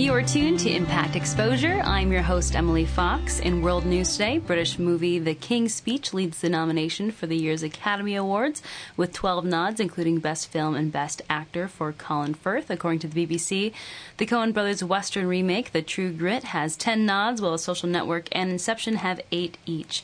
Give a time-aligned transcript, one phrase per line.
[0.00, 1.82] You are tuned to Impact Exposure.
[1.84, 3.38] I'm your host, Emily Fox.
[3.38, 7.62] In World News Today, British movie The King's Speech leads the nomination for the year's
[7.62, 8.62] Academy Awards
[8.96, 13.26] with 12 nods, including Best Film and Best Actor for Colin Firth, according to the
[13.26, 13.74] BBC.
[14.16, 18.50] The Coen brothers' Western remake, The True Grit, has 10 nods, while Social Network and
[18.50, 20.02] Inception have 8 each.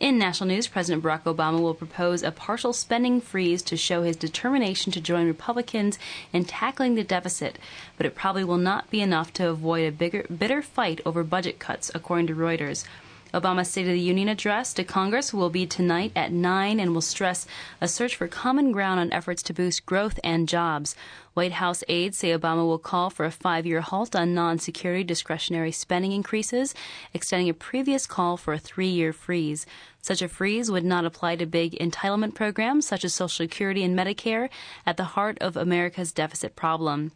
[0.00, 4.16] In national news, President Barack Obama will propose a partial spending freeze to show his
[4.16, 5.98] determination to join Republicans
[6.32, 7.58] in tackling the deficit,
[7.98, 11.58] but it probably will not be enough to avoid a bigger, bitter fight over budget
[11.58, 12.86] cuts, according to Reuters.
[13.32, 17.00] Obama's State of the Union address to Congress will be tonight at 9 and will
[17.00, 17.46] stress
[17.80, 20.96] a search for common ground on efforts to boost growth and jobs.
[21.34, 25.04] White House aides say Obama will call for a five year halt on non security
[25.04, 26.74] discretionary spending increases,
[27.14, 29.64] extending a previous call for a three year freeze.
[30.02, 33.96] Such a freeze would not apply to big entitlement programs such as Social Security and
[33.96, 34.48] Medicare,
[34.84, 37.12] at the heart of America's deficit problem.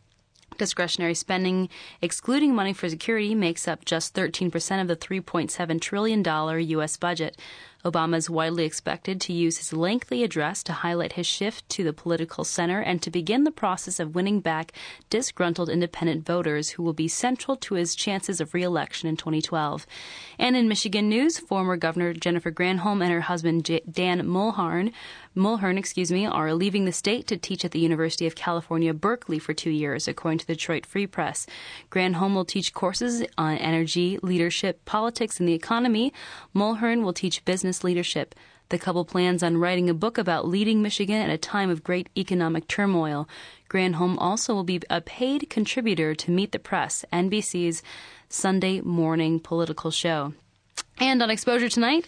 [0.58, 1.68] Discretionary spending,
[2.00, 6.96] excluding money for security, makes up just 13% of the $3.7 trillion U.S.
[6.96, 7.38] budget.
[7.84, 11.92] Obama is widely expected to use his lengthy address to highlight his shift to the
[11.92, 14.72] political center and to begin the process of winning back
[15.10, 19.86] disgruntled independent voters who will be central to his chances of re-election in 2012.
[20.38, 24.90] And in Michigan news, former Governor Jennifer Granholm and her husband Dan Mulhern
[25.36, 29.40] Mulhern, excuse me, are leaving the state to teach at the University of California, Berkeley
[29.40, 31.46] for two years, according to the Detroit Free Press.
[31.90, 36.12] Granholm will teach courses on energy, leadership, politics, and the economy.
[36.54, 38.34] Mulhern will teach business leadership.
[38.68, 42.08] The couple plans on writing a book about leading Michigan at a time of great
[42.16, 43.28] economic turmoil.
[43.68, 47.82] Granholm also will be a paid contributor to Meet the Press, NBC's
[48.28, 50.32] Sunday morning political show.
[50.98, 52.06] And on Exposure tonight,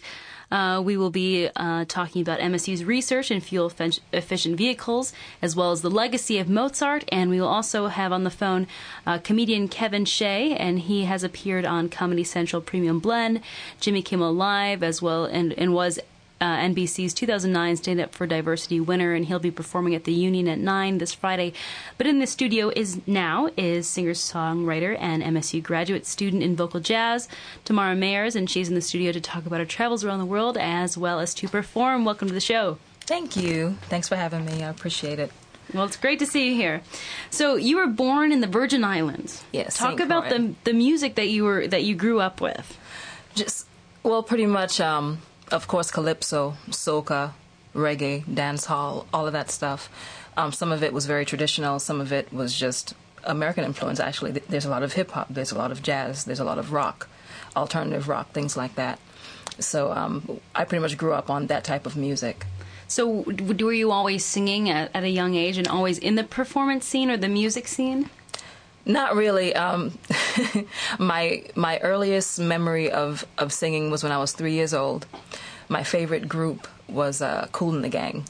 [0.51, 3.73] uh, we will be uh, talking about MSU's research in fuel
[4.13, 5.13] efficient vehicles,
[5.43, 7.05] as well as the legacy of Mozart.
[7.11, 8.67] And we will also have on the phone
[9.07, 13.41] uh, comedian Kevin Shea, and he has appeared on Comedy Central Premium Blend,
[13.81, 15.99] Jimmy Kimmel Live, as well, and, and was
[16.41, 20.49] uh, NBC's 2009 Stand Up for Diversity winner, and he'll be performing at the Union
[20.49, 21.53] at 9 this Friday.
[21.97, 27.29] But in the studio is now is singer-songwriter and MSU graduate student in vocal jazz,
[27.65, 30.59] Tamara Mayers, and she's in the studio to talk about her travels around the world
[30.59, 32.05] as well as to perform.
[32.05, 32.79] Welcome to the show.
[33.01, 33.79] Thank you.
[33.83, 34.63] Thanks for having me.
[34.63, 35.31] I appreciate it.
[35.73, 36.83] Well, it's great to see you here.
[37.31, 39.45] So, you were born in the Virgin Islands.
[39.53, 39.77] Yes.
[39.77, 42.79] Talk about the the music that you were that you grew up with.
[43.35, 43.67] Just
[44.05, 45.19] well, pretty much um,
[45.51, 47.33] of course, calypso, soca,
[47.75, 49.89] reggae, dance hall, all of that stuff.
[50.37, 51.79] Um, some of it was very traditional.
[51.79, 54.01] Some of it was just American influence.
[54.01, 55.29] Actually, there's a lot of hip hop.
[55.31, 56.25] There's a lot of jazz.
[56.25, 57.09] There's a lot of rock,
[57.55, 58.99] alternative rock, things like that.
[59.59, 62.45] So um, I pretty much grew up on that type of music.
[62.89, 66.87] So were you always singing at, at, a young age and always in the performance
[66.87, 68.11] scene or the music scene?
[68.87, 69.55] Not really.
[69.55, 69.99] Um,
[70.99, 75.07] my my earliest memory of, of singing was when I was three years old.
[75.69, 78.25] My favorite group was uh, Kool and the Gang,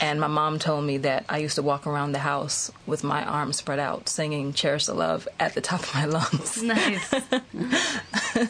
[0.00, 3.24] and my mom told me that I used to walk around the house with my
[3.24, 6.62] arms spread out, singing "Cherish the Love" at the top of my lungs.
[6.62, 7.14] Nice.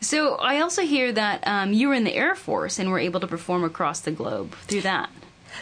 [0.00, 3.20] so I also hear that um, you were in the Air Force and were able
[3.20, 5.08] to perform across the globe through that.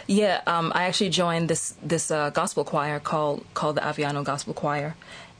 [0.07, 4.53] Yeah, um, I actually joined this this uh, gospel choir called called the Aviano Gospel
[4.53, 4.95] Choir,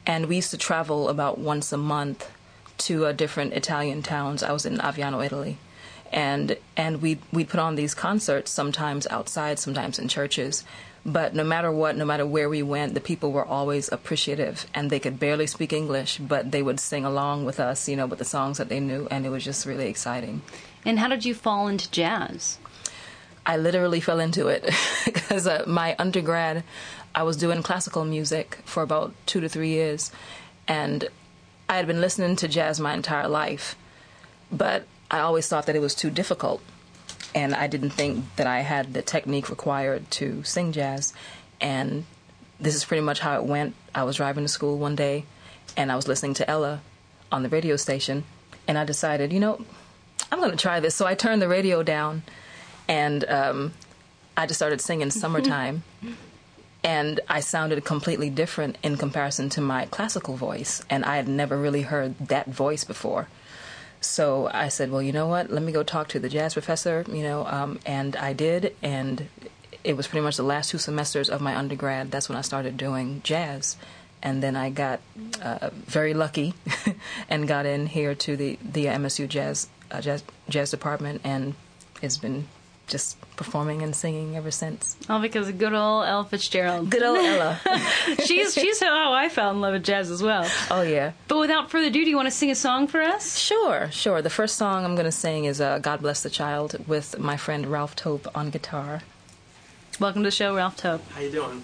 [0.06, 2.30] and we used to travel about once a month
[2.78, 4.42] to uh, different Italian towns.
[4.42, 5.58] I was in Aviano, Italy,
[6.12, 10.64] and and we we put on these concerts sometimes outside, sometimes in churches.
[11.06, 14.88] But no matter what, no matter where we went, the people were always appreciative, and
[14.88, 18.18] they could barely speak English, but they would sing along with us, you know, with
[18.18, 20.40] the songs that they knew, and it was just really exciting.
[20.82, 22.56] And how did you fall into jazz?
[23.46, 24.68] I literally fell into it
[25.04, 26.64] because uh, my undergrad,
[27.14, 30.10] I was doing classical music for about two to three years,
[30.66, 31.08] and
[31.68, 33.76] I had been listening to jazz my entire life,
[34.50, 36.62] but I always thought that it was too difficult,
[37.34, 41.12] and I didn't think that I had the technique required to sing jazz.
[41.60, 42.04] And
[42.58, 43.74] this is pretty much how it went.
[43.94, 45.24] I was driving to school one day,
[45.76, 46.80] and I was listening to Ella
[47.30, 48.24] on the radio station,
[48.66, 49.64] and I decided, you know,
[50.32, 50.94] I'm going to try this.
[50.94, 52.22] So I turned the radio down
[52.88, 53.72] and um,
[54.36, 55.82] I just started singing "Summertime,"
[56.84, 61.56] and I sounded completely different in comparison to my classical voice, and I had never
[61.56, 63.28] really heard that voice before.
[64.04, 65.50] So I said, well, you know what?
[65.50, 69.28] Let me go talk to the jazz professor, you know, um, and I did, and
[69.82, 72.10] it was pretty much the last two semesters of my undergrad.
[72.10, 73.76] That's when I started doing jazz,
[74.22, 75.00] and then I got
[75.42, 76.54] uh, very lucky
[77.28, 81.54] and got in here to the the MSU jazz uh, jazz jazz department, and
[82.02, 82.46] it's been
[82.86, 84.96] just performing and singing ever since.
[85.08, 86.90] All because of good old Ella Fitzgerald.
[86.90, 87.60] Good old Ella.
[88.24, 90.48] she's she's how I fell in love with jazz as well.
[90.70, 91.12] oh yeah.
[91.28, 93.38] But without further ado, do you want to sing a song for us?
[93.38, 94.22] Sure, sure.
[94.22, 97.36] The first song I'm going to sing is uh, "God Bless the Child" with my
[97.36, 99.02] friend Ralph Tope on guitar.
[100.00, 101.02] Welcome to the show, Ralph Tope.
[101.12, 101.62] How you doing?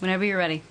[0.00, 0.62] Whenever you're ready.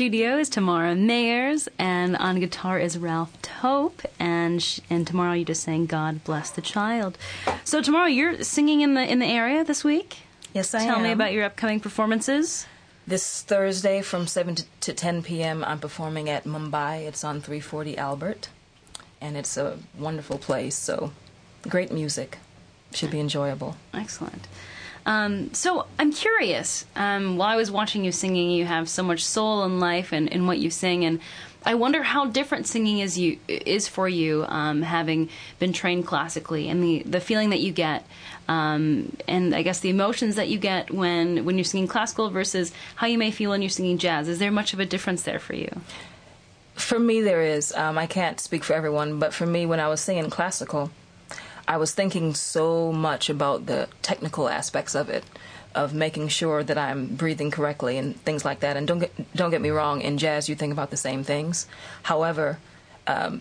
[0.00, 5.44] Studio is Tamara Mayers, and on guitar is Ralph Tope, and sh- and Tamara you
[5.44, 7.18] just sang "God Bless the Child."
[7.64, 10.20] So Tamara you're singing in the in the area this week.
[10.54, 10.86] Yes, I am.
[10.86, 11.02] Tell am.
[11.02, 12.64] me about your upcoming performances.
[13.06, 17.06] This Thursday from 7 to- to 10 p.m., I'm performing at Mumbai.
[17.06, 18.48] It's on 340 Albert,
[19.20, 20.76] and it's a wonderful place.
[20.76, 21.12] So,
[21.68, 22.38] great music.
[22.94, 23.76] Should be enjoyable.
[23.92, 24.48] Excellent.
[25.10, 26.86] Um, so I'm curious.
[26.94, 30.28] Um, while I was watching you singing, you have so much soul and life in,
[30.28, 31.18] in what you sing, and
[31.66, 36.68] I wonder how different singing is you is for you, um, having been trained classically,
[36.68, 38.06] and the the feeling that you get,
[38.46, 42.72] um, and I guess the emotions that you get when when you're singing classical versus
[42.94, 44.28] how you may feel when you're singing jazz.
[44.28, 45.80] Is there much of a difference there for you?
[46.76, 47.74] For me, there is.
[47.74, 50.92] Um, I can't speak for everyone, but for me, when I was singing classical,
[51.66, 55.24] I was thinking so much about the technical aspects of it,
[55.74, 58.76] of making sure that I'm breathing correctly and things like that.
[58.76, 61.66] And don't get don't get me wrong, in jazz you think about the same things.
[62.04, 62.58] However,
[63.06, 63.40] um,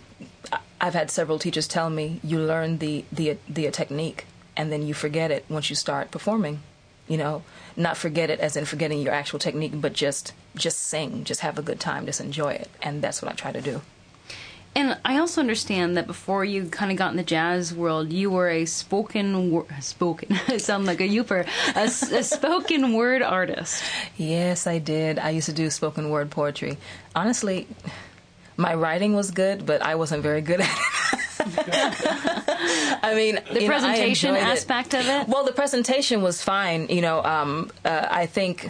[0.82, 4.94] I've had several teachers tell me you learn the the the technique and then you
[4.94, 6.62] forget it once you start performing.
[7.08, 7.44] You know,
[7.76, 11.58] not forget it as in forgetting your actual technique, but just just sing, just have
[11.58, 13.82] a good time, just enjoy it, and that's what I try to do.
[14.76, 18.30] And I also understand that before you kind of got in the jazz world, you
[18.30, 20.38] were a spoken wor- spoken.
[20.48, 21.46] I sound like a youper.
[21.76, 23.84] A, a spoken word artist.
[24.16, 25.20] Yes, I did.
[25.20, 26.78] I used to do spoken word poetry.
[27.16, 27.68] Honestly,
[28.58, 31.30] my writing was good, but I wasn't very good at it.
[33.02, 34.44] I mean, The you know, presentation it.
[34.44, 35.28] aspect of it.
[35.28, 36.88] Well, the presentation was fine.
[36.90, 38.70] You know, um, uh, I think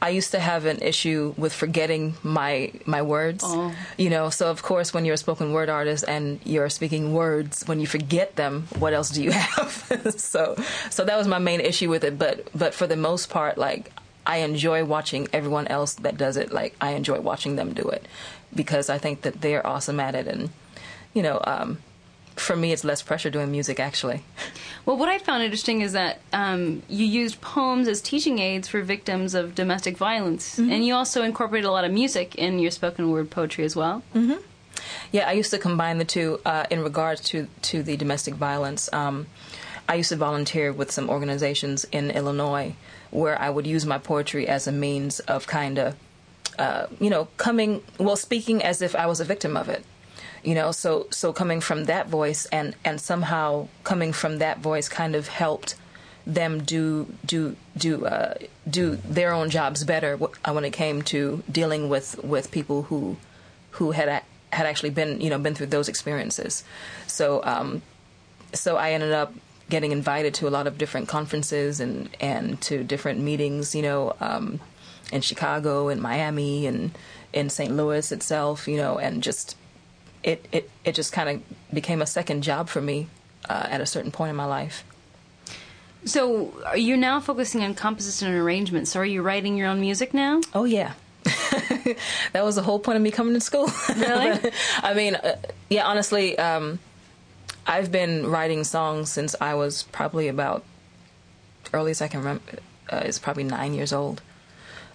[0.00, 3.42] I used to have an issue with forgetting my my words.
[3.46, 3.74] Oh.
[3.96, 7.66] You know, so of course, when you're a spoken word artist and you're speaking words,
[7.66, 10.14] when you forget them, what else do you have?
[10.16, 10.56] so,
[10.90, 12.18] so that was my main issue with it.
[12.18, 13.90] But but for the most part, like
[14.24, 16.52] I enjoy watching everyone else that does it.
[16.52, 18.06] Like I enjoy watching them do it
[18.54, 20.50] because I think that they're awesome at it, and
[21.12, 21.40] you know.
[21.44, 21.78] Um,
[22.38, 24.22] for me, it's less pressure doing music, actually.
[24.84, 28.80] Well, what I found interesting is that um, you used poems as teaching aids for
[28.82, 33.10] victims of domestic violence, and you also incorporated a lot of music in your spoken
[33.10, 34.02] word poetry as well.
[35.12, 38.88] Yeah, I used to combine the two uh, in regards to to the domestic violence.
[38.92, 39.26] Um,
[39.88, 42.74] I used to volunteer with some organizations in Illinois
[43.10, 45.96] where I would use my poetry as a means of kind of,
[46.58, 49.84] uh, you know, coming well, speaking as if I was a victim of it.
[50.48, 54.88] You know, so so coming from that voice and and somehow coming from that voice
[54.88, 55.74] kind of helped
[56.26, 58.32] them do do do uh,
[58.66, 63.18] do their own jobs better uh, when it came to dealing with with people who
[63.72, 64.08] who had
[64.50, 66.64] had actually been you know been through those experiences.
[67.06, 67.82] So um,
[68.54, 69.34] so I ended up
[69.68, 73.74] getting invited to a lot of different conferences and and to different meetings.
[73.74, 74.16] You know.
[74.18, 74.60] Um,
[75.10, 76.90] in Chicago, in Miami, and
[77.32, 77.74] in St.
[77.74, 79.56] Louis itself, you know, and just
[80.22, 83.08] it it, it just kind of became a second job for me
[83.48, 84.84] uh, at a certain point in my life.
[86.04, 88.88] So, you're you now focusing on composition and arrangement?
[88.88, 90.40] So, are you writing your own music now?
[90.54, 90.92] Oh yeah.
[92.32, 93.70] that was the whole point of me coming to school.
[93.96, 94.52] Really?
[94.82, 95.36] I mean, uh,
[95.68, 96.78] yeah, honestly, um,
[97.66, 100.64] I've been writing songs since I was probably about
[101.72, 102.42] earliest I can remember
[102.90, 104.22] uh, is probably nine years old,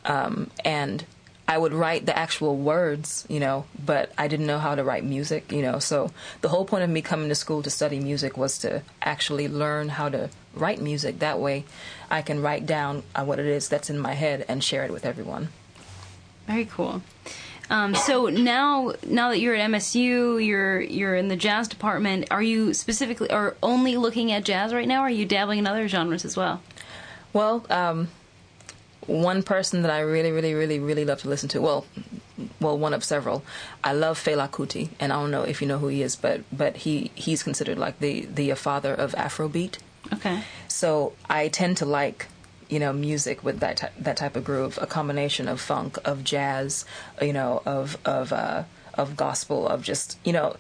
[0.06, 1.06] um, and
[1.54, 5.04] I would write the actual words, you know, but I didn't know how to write
[5.04, 5.78] music, you know.
[5.78, 6.10] So
[6.42, 9.90] the whole point of me coming to school to study music was to actually learn
[9.90, 11.20] how to write music.
[11.20, 11.66] That way,
[12.10, 14.92] I can write down uh, what it is that's in my head and share it
[14.92, 15.50] with everyone.
[16.48, 17.04] Very cool.
[17.70, 22.30] Um, so now, now that you're at MSU, you're you're in the jazz department.
[22.32, 25.02] Are you specifically or only looking at jazz right now?
[25.02, 26.64] Or are you dabbling in other genres as well?
[27.32, 28.08] Well, um,
[29.08, 31.62] one person that I really, really, really, really love to listen to.
[31.62, 31.86] Well,
[32.60, 33.44] well, one of several.
[33.84, 36.42] I love Fela Kuti, and I don't know if you know who he is, but
[36.52, 39.78] but he he's considered like the the father of Afrobeat.
[40.12, 40.44] Okay.
[40.68, 42.28] So I tend to like
[42.70, 46.24] you know music with that ty- that type of groove, a combination of funk, of
[46.24, 46.86] jazz,
[47.22, 50.56] you know, of of uh, of gospel, of just you know.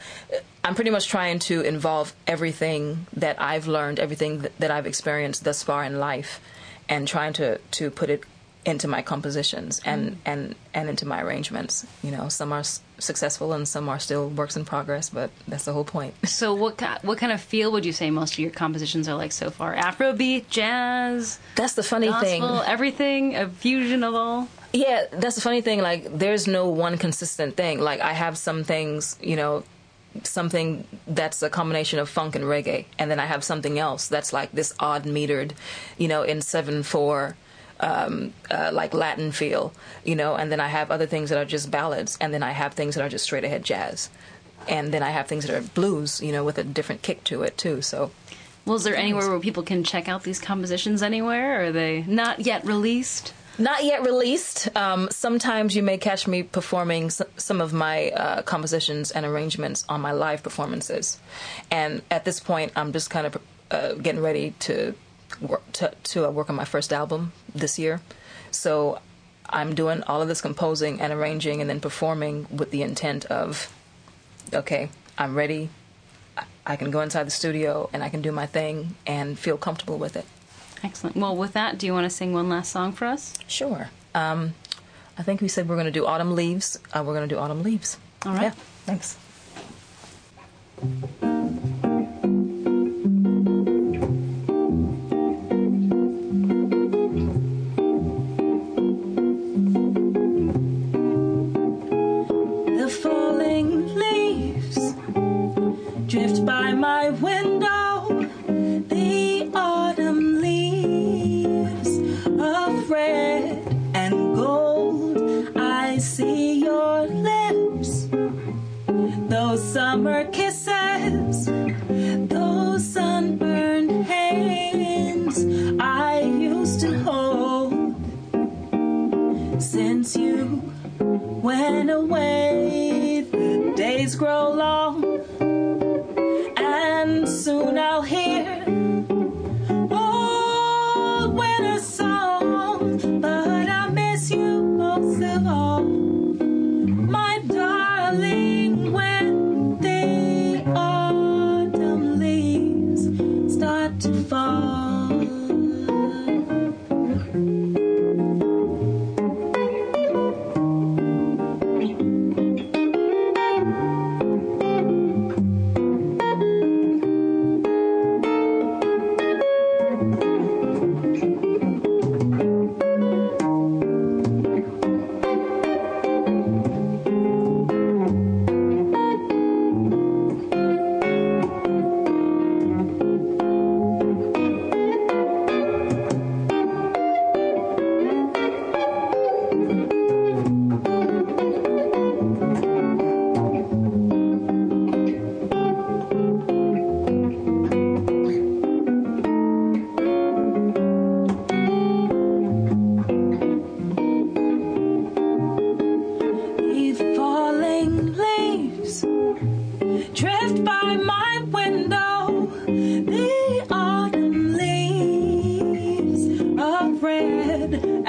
[0.65, 5.43] I'm pretty much trying to involve everything that I've learned, everything that, that I've experienced
[5.43, 6.39] thus far in life,
[6.87, 8.23] and trying to to put it
[8.65, 10.17] into my compositions and mm.
[10.25, 11.85] and and into my arrangements.
[12.01, 15.65] You know, some are s- successful and some are still works in progress, but that's
[15.65, 16.13] the whole point.
[16.27, 19.15] So, what ki- what kind of feel would you say most of your compositions are
[19.15, 19.75] like so far?
[19.75, 22.43] Afrobeat, jazz, That's the funny thing.
[22.43, 24.47] everything, a fusion of all.
[24.73, 25.81] Yeah, that's the funny thing.
[25.81, 27.79] Like, there's no one consistent thing.
[27.79, 29.63] Like, I have some things, you know,
[30.23, 34.33] something that's a combination of funk and reggae, and then I have something else that's
[34.33, 35.51] like this odd metered,
[35.97, 37.35] you know, in seven four,
[37.83, 39.73] um, uh, like Latin feel,
[40.03, 42.51] you know, and then I have other things that are just ballads, and then I
[42.51, 44.09] have things that are just straight ahead jazz,
[44.67, 47.43] and then I have things that are blues, you know, with a different kick to
[47.43, 47.81] it too.
[47.81, 48.11] So.
[48.65, 51.59] Well, is there anywhere where people can check out these compositions anywhere?
[51.59, 53.33] Or are they not yet released?
[53.59, 54.73] Not yet released.
[54.75, 59.83] Um, sometimes you may catch me performing s- some of my uh, compositions and arrangements
[59.89, 61.19] on my live performances.
[61.69, 63.37] And at this point, I'm just kind of
[63.69, 64.95] uh, getting ready to
[65.41, 68.01] work to, to work on my first album this year.
[68.51, 68.99] So
[69.49, 73.71] I'm doing all of this composing and arranging and then performing with the intent of,
[74.53, 75.69] okay, I'm ready.
[76.37, 79.57] I- I can go inside the studio and I can do my thing and feel
[79.57, 80.25] comfortable with it.
[80.83, 81.15] Excellent.
[81.15, 83.33] Well, with that, do you want to sing one last song for us?
[83.47, 83.89] Sure.
[84.15, 84.53] Um,
[85.17, 86.79] I think we said we're going to do autumn leaves.
[86.93, 87.97] Uh, we're going to do autumn leaves.
[88.25, 88.43] All right.
[88.43, 88.51] Yeah.
[88.85, 89.17] Thanks.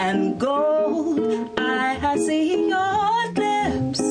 [0.08, 1.50] And gold.
[1.56, 4.02] I see your lips,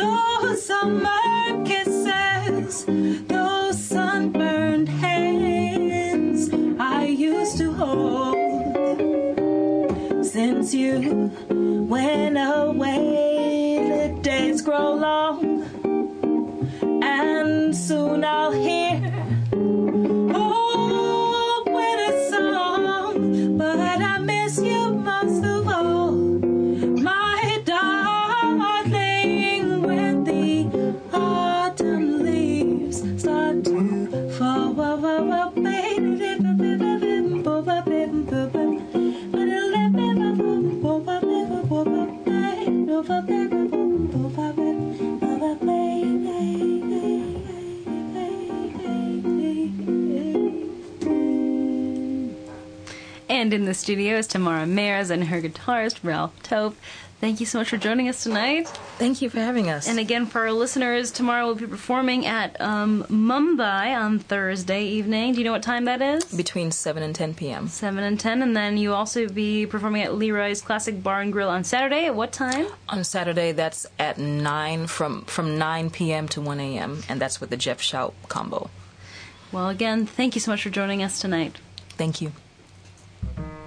[0.00, 2.86] those summer kisses,
[3.26, 6.48] those sunburned hands
[6.80, 8.36] I used to hold
[10.24, 11.30] since you
[11.90, 13.17] went away.
[53.58, 56.76] In the studio is Tamara Mayers and her guitarist, Ralph Tope.
[57.20, 58.68] Thank you so much for joining us tonight.
[58.96, 59.88] Thank you for having us.
[59.88, 65.32] And again, for our listeners, tomorrow we'll be performing at um, Mumbai on Thursday evening.
[65.32, 66.22] Do you know what time that is?
[66.26, 67.66] between 7 and 10 p.m.
[67.66, 68.42] 7 and 10.
[68.42, 72.06] And then you also be performing at Leroy's Classic Bar and Grill on Saturday.
[72.06, 72.68] At what time?
[72.88, 76.28] On Saturday, that's at 9 from from 9 p.m.
[76.28, 77.02] to 1 a.m.
[77.08, 78.70] and that's with the Jeff Shout combo.
[79.50, 81.56] Well, again, thank you so much for joining us tonight.
[81.96, 82.30] Thank you.
[83.28, 83.57] ん?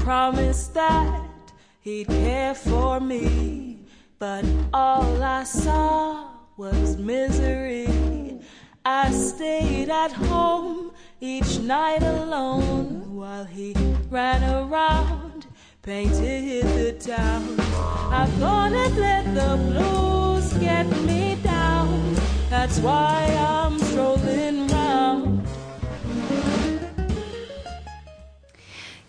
[0.00, 1.22] Promised that
[1.80, 3.78] he'd care for me,
[4.18, 8.40] but all I saw was misery.
[8.84, 13.74] I stayed at home each night alone while he
[14.08, 15.46] ran around,
[15.82, 17.60] painted the town.
[17.60, 22.14] I thought I'd let the blues get me down.
[22.48, 25.39] That's why I'm strolling round.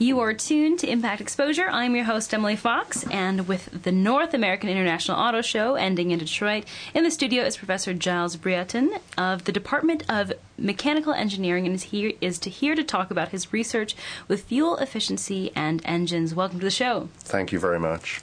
[0.01, 1.67] You are tuned to Impact Exposure.
[1.69, 6.17] I'm your host, Emily Fox, and with the North American International Auto Show ending in
[6.17, 6.63] Detroit,
[6.95, 11.83] in the studio is Professor Giles Brereton of the Department of Mechanical Engineering, and is
[11.83, 13.95] here is to here to talk about his research
[14.27, 16.33] with fuel efficiency and engines.
[16.33, 17.09] Welcome to the show.
[17.19, 18.21] Thank you very much.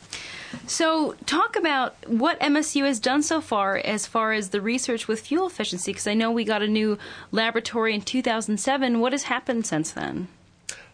[0.67, 5.21] So, talk about what MSU has done so far as far as the research with
[5.21, 6.99] fuel efficiency, because I know we got a new
[7.31, 8.99] laboratory in 2007.
[8.99, 10.27] What has happened since then?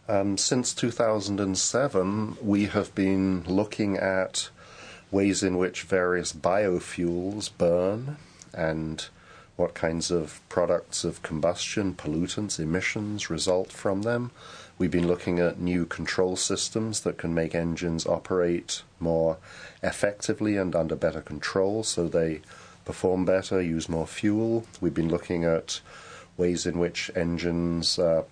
[0.07, 4.51] Um, since 2007, we have been looking at
[5.11, 8.19] ways in which various biofuels burn
[8.53, 9.07] and
[9.57, 14.31] what kinds of products of combustion, pollutants, emissions result from them.
[14.77, 19.39] We've been looking at new control systems that can make engines operate more
[19.83, 22.43] effectively and under better control so they
[22.85, 24.67] perform better, use more fuel.
[24.83, 25.81] We've been looking at
[26.37, 28.25] ways in which engines uh,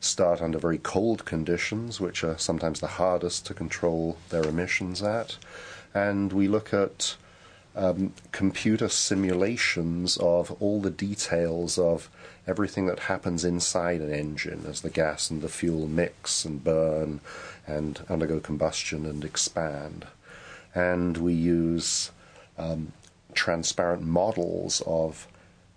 [0.00, 5.36] start under very cold conditions, which are sometimes the hardest to control their emissions at.
[5.94, 7.16] And we look at
[7.76, 12.08] um, computer simulations of all the details of
[12.46, 17.20] everything that happens inside an engine as the gas and the fuel mix and burn
[17.66, 20.06] and undergo combustion and expand.
[20.74, 22.10] And we use
[22.58, 22.92] um,
[23.34, 25.28] transparent models of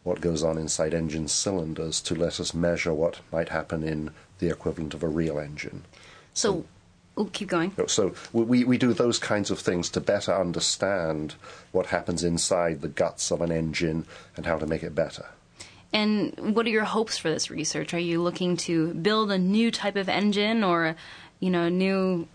[0.03, 4.49] what goes on inside engine cylinders to let us measure what might happen in the
[4.49, 5.83] equivalent of a real engine.
[6.33, 6.65] So,
[7.15, 7.73] oh, keep going.
[7.87, 11.35] So we, we do those kinds of things to better understand
[11.71, 15.25] what happens inside the guts of an engine and how to make it better.
[15.93, 17.93] And what are your hopes for this research?
[17.93, 20.95] Are you looking to build a new type of engine or,
[21.39, 22.27] you know, a new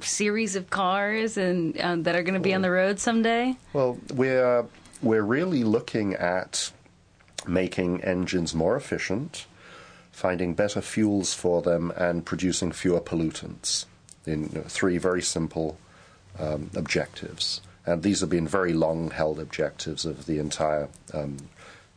[0.00, 3.56] series of cars and uh, that are going to be on the road someday?
[3.72, 4.66] Well, we're
[5.02, 6.70] we're really looking at
[7.48, 9.46] making engines more efficient,
[10.12, 13.86] finding better fuels for them, and producing fewer pollutants.
[14.24, 15.78] In you know, three very simple
[16.38, 17.60] um, objectives.
[17.84, 21.36] And these have been very long held objectives of the entire um,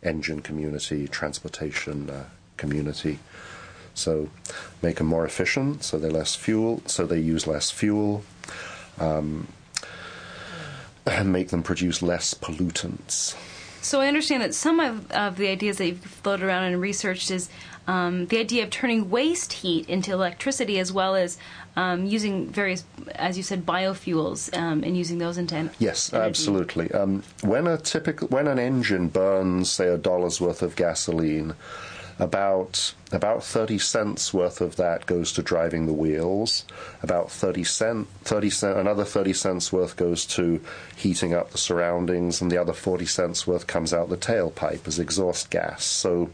[0.03, 2.25] engine community, transportation uh,
[2.57, 3.19] community.
[3.95, 4.29] So,
[4.81, 8.23] make them more efficient, so they less fuel, so they use less fuel.
[8.99, 9.47] Um,
[11.05, 13.35] and make them produce less pollutants.
[13.81, 17.31] So I understand that some of, of the ideas that you've floated around and researched
[17.31, 17.49] is
[17.87, 21.37] um, the idea of turning waste heat into electricity, as well as
[21.75, 22.83] um, using various,
[23.15, 26.27] as you said, biofuels um, and using those into en- Yes, energy.
[26.29, 26.91] absolutely.
[26.91, 31.53] Um, when a typical when an engine burns, say, a dollar's worth of gasoline,
[32.19, 36.65] about about 30 cents worth of that goes to driving the wheels.
[37.01, 40.61] About 30 cent, 30 cent, another 30 cents worth goes to
[40.95, 44.99] heating up the surroundings, and the other 40 cents worth comes out the tailpipe as
[44.99, 45.83] exhaust gas.
[45.85, 46.29] So,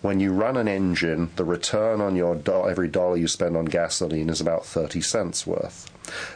[0.00, 3.66] when you run an engine, the return on your do- every dollar you spend on
[3.66, 5.90] gasoline is about 30 cents worth,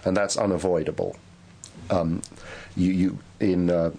[0.05, 1.17] and that's unavoidable.
[1.89, 2.23] Um,
[2.77, 3.93] you, you in uh,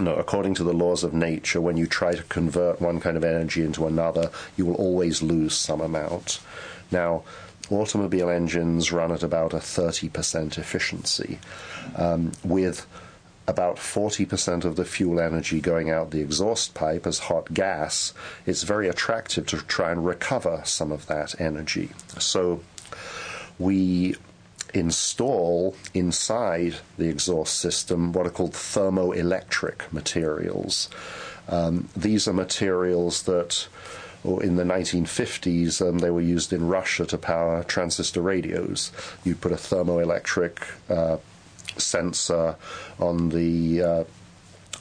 [0.00, 3.24] no, according to the laws of nature, when you try to convert one kind of
[3.24, 6.40] energy into another, you will always lose some amount.
[6.90, 7.24] Now,
[7.70, 11.38] automobile engines run at about a 30% efficiency,
[11.96, 12.86] um, with
[13.46, 18.14] about 40% of the fuel energy going out the exhaust pipe as hot gas.
[18.46, 21.90] It's very attractive to try and recover some of that energy.
[22.18, 22.62] So,
[23.58, 24.16] we
[24.74, 30.88] install inside the exhaust system what are called thermoelectric materials.
[31.48, 33.68] Um, these are materials that,
[34.24, 38.92] or in the 1950s, um, they were used in Russia to power transistor radios.
[39.24, 40.58] You put a thermoelectric
[40.88, 41.18] uh,
[41.78, 42.56] sensor
[42.98, 44.04] on the uh,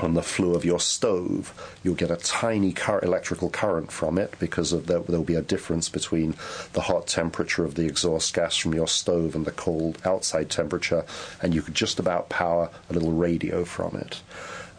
[0.04, 4.34] on the flue of your stove, you'll get a tiny cur- electrical current from it
[4.40, 6.36] because of the, there'll be a difference between
[6.74, 11.06] the hot temperature of the exhaust gas from your stove and the cold outside temperature,
[11.42, 14.22] and you could just about power a little radio from it.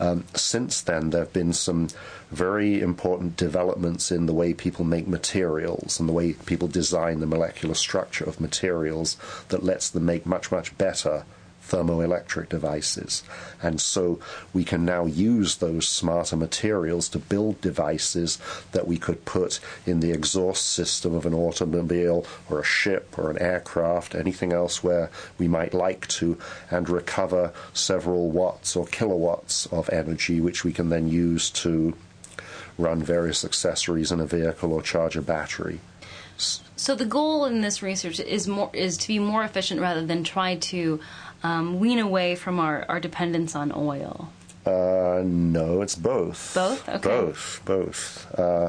[0.00, 1.88] Um, since then, there have been some
[2.30, 7.26] very important developments in the way people make materials and the way people design the
[7.26, 9.16] molecular structure of materials
[9.50, 11.24] that lets them make much, much better
[11.72, 13.22] thermoelectric devices.
[13.62, 14.20] And so
[14.52, 18.38] we can now use those smarter materials to build devices
[18.72, 23.30] that we could put in the exhaust system of an automobile or a ship or
[23.30, 26.38] an aircraft, anything else where we might like to,
[26.70, 31.94] and recover several watts or kilowatts of energy, which we can then use to
[32.78, 35.80] run various accessories in a vehicle or charge a battery.
[36.76, 40.24] So the goal in this research is more is to be more efficient rather than
[40.24, 40.98] try to
[41.42, 44.30] um, wean away from our, our dependence on oil.
[44.64, 46.54] Uh, no, it's both.
[46.54, 46.88] Both?
[46.88, 47.08] Okay.
[47.08, 48.38] Both, both.
[48.38, 48.68] Uh,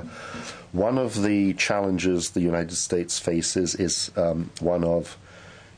[0.72, 5.18] one of the challenges the United States faces is um, one of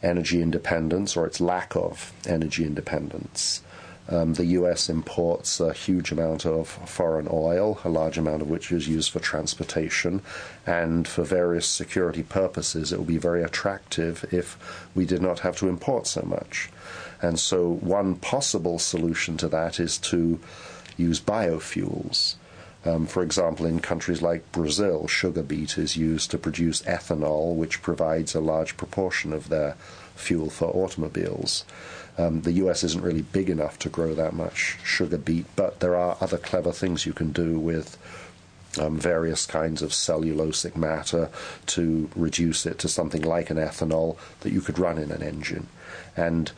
[0.02, 3.62] energy independence or its lack of energy independence.
[4.08, 4.88] Um, the U.S.
[4.88, 9.20] imports a huge amount of foreign oil, a large amount of which is used for
[9.20, 10.22] transportation,
[10.66, 14.58] and for various security purposes, it would be very attractive if
[14.94, 16.70] we did not have to import so much.
[17.22, 20.40] And so, one possible solution to that is to
[20.98, 22.36] use biofuels.
[22.86, 27.82] Um, for example, in countries like Brazil, sugar beet is used to produce ethanol, which
[27.82, 29.76] provides a large proportion of their
[30.16, 31.66] fuel for automobiles.
[32.18, 35.96] Um, the US isn't really big enough to grow that much sugar beet, but there
[35.96, 37.98] are other clever things you can do with
[38.80, 41.30] um, various kinds of cellulosic matter
[41.68, 45.68] to reduce it to something like an ethanol that you could run in an engine.
[46.16, 46.52] And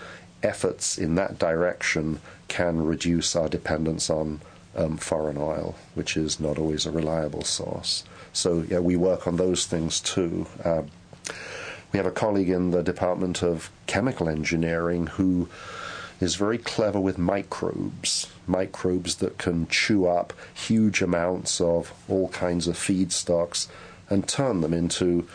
[0.44, 4.42] efforts in that direction can reduce our dependence on
[4.76, 8.04] um, foreign oil, which is not always a reliable source.
[8.34, 10.46] So, yeah, we work on those things too.
[10.64, 10.84] Uh,
[11.92, 15.48] we have a colleague in the Department of Chemical Engineering who
[16.20, 22.68] is very clever with microbes, microbes that can chew up huge amounts of all kinds
[22.68, 23.68] of feedstocks
[24.10, 25.28] and turn them into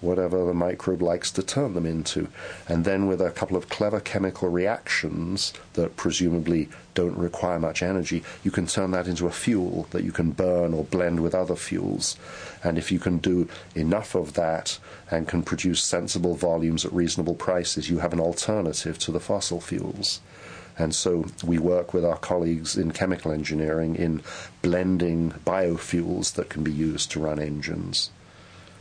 [0.00, 2.28] whatever the microbe likes to turn them into.
[2.68, 8.22] And then, with a couple of clever chemical reactions that presumably don't require much energy,
[8.42, 11.56] you can turn that into a fuel that you can burn or blend with other
[11.56, 12.16] fuels.
[12.62, 14.78] And if you can do enough of that
[15.10, 19.60] and can produce sensible volumes at reasonable prices, you have an alternative to the fossil
[19.60, 20.20] fuels.
[20.76, 24.22] And so we work with our colleagues in chemical engineering in
[24.62, 28.10] blending biofuels that can be used to run engines.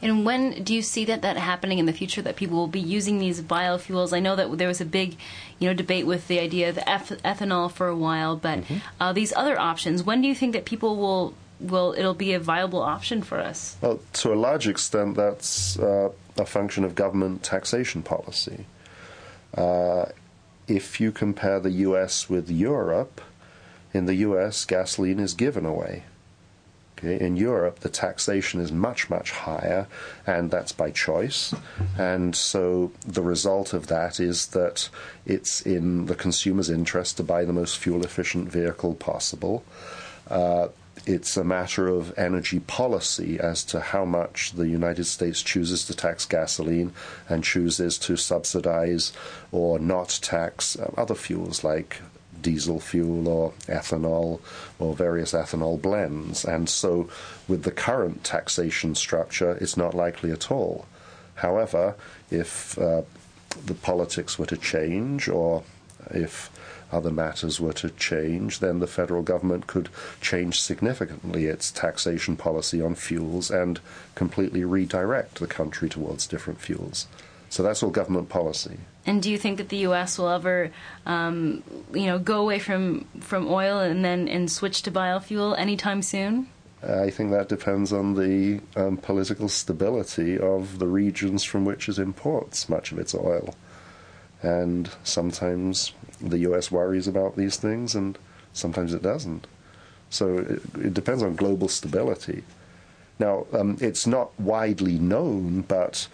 [0.03, 2.21] And when do you see that that happening in the future?
[2.21, 4.13] That people will be using these biofuels?
[4.13, 5.15] I know that there was a big,
[5.59, 8.77] you know, debate with the idea of eth- ethanol for a while, but mm-hmm.
[8.99, 10.03] uh, these other options.
[10.03, 13.77] When do you think that people will will it'll be a viable option for us?
[13.81, 18.65] Well, to a large extent, that's uh, a function of government taxation policy.
[19.55, 20.05] Uh,
[20.67, 22.29] if you compare the U.S.
[22.29, 23.21] with Europe,
[23.93, 26.03] in the U.S., gasoline is given away.
[27.03, 29.87] In Europe, the taxation is much, much higher,
[30.25, 31.53] and that's by choice.
[31.97, 34.89] And so the result of that is that
[35.25, 39.63] it's in the consumer's interest to buy the most fuel efficient vehicle possible.
[40.29, 40.69] Uh,
[41.05, 45.93] it's a matter of energy policy as to how much the United States chooses to
[45.93, 46.93] tax gasoline
[47.27, 49.11] and chooses to subsidize
[49.51, 52.01] or not tax uh, other fuels like
[52.43, 54.39] diesel fuel or ethanol
[54.77, 56.45] or various ethanol blends.
[56.45, 57.09] And so,
[57.47, 60.85] with the current taxation structure, it's not likely at all.
[61.35, 61.95] However,
[62.29, 63.01] if uh,
[63.65, 65.63] the politics were to change or
[66.11, 66.51] if
[66.91, 69.89] other matters were to change, then the federal government could
[70.21, 73.79] change significantly its taxation policy on fuels and
[74.13, 77.07] completely redirect the country towards different fuels.
[77.53, 78.79] So that's all government policy.
[79.05, 80.17] And do you think that the U.S.
[80.17, 80.71] will ever,
[81.05, 81.61] um,
[81.93, 86.47] you know, go away from, from oil and then and switch to biofuel anytime soon?
[86.81, 91.99] I think that depends on the um, political stability of the regions from which it
[91.99, 93.53] imports much of its oil.
[94.41, 96.71] And sometimes the U.S.
[96.71, 98.17] worries about these things, and
[98.53, 99.45] sometimes it doesn't.
[100.09, 102.45] So it, it depends on global stability.
[103.19, 106.07] Now, um, it's not widely known, but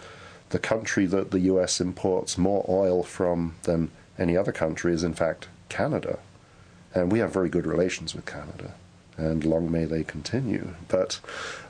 [0.49, 1.79] the country that the U.S.
[1.79, 6.19] imports more oil from than any other country is, in fact, Canada.
[6.93, 8.73] And we have very good relations with Canada,
[9.15, 10.73] and long may they continue.
[10.87, 11.19] But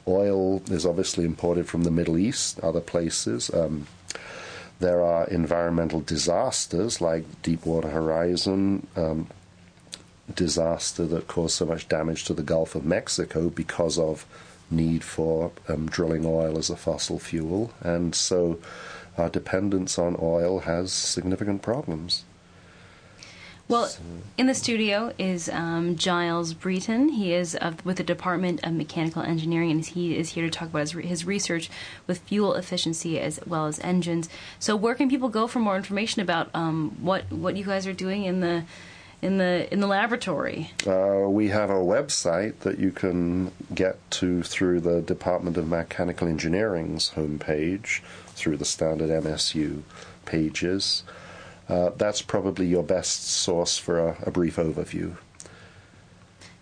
[0.07, 3.53] oil is obviously imported from the Middle East, other places.
[3.53, 3.87] Um,
[4.79, 9.27] there are environmental disasters like Deepwater Horizon, um,
[10.33, 14.25] disaster that caused so much damage to the Gulf of Mexico because of
[14.71, 18.59] need for um, drilling oil as a fossil fuel, and so
[19.17, 22.23] our dependence on oil has significant problems.
[23.69, 23.91] Well,
[24.35, 27.09] in the studio is um, Giles Breton.
[27.09, 30.69] He is of, with the Department of Mechanical Engineering, and he is here to talk
[30.69, 31.69] about his, his research
[32.07, 34.27] with fuel efficiency as well as engines.
[34.57, 37.93] So, where can people go for more information about um, what what you guys are
[37.93, 38.63] doing in the
[39.21, 40.71] in the in the laboratory?
[40.87, 46.27] Uh, we have a website that you can get to through the Department of Mechanical
[46.27, 49.81] Engineering's homepage, through the standard MSU
[50.25, 51.03] pages.
[51.67, 55.15] Uh, that's probably your best source for a, a brief overview.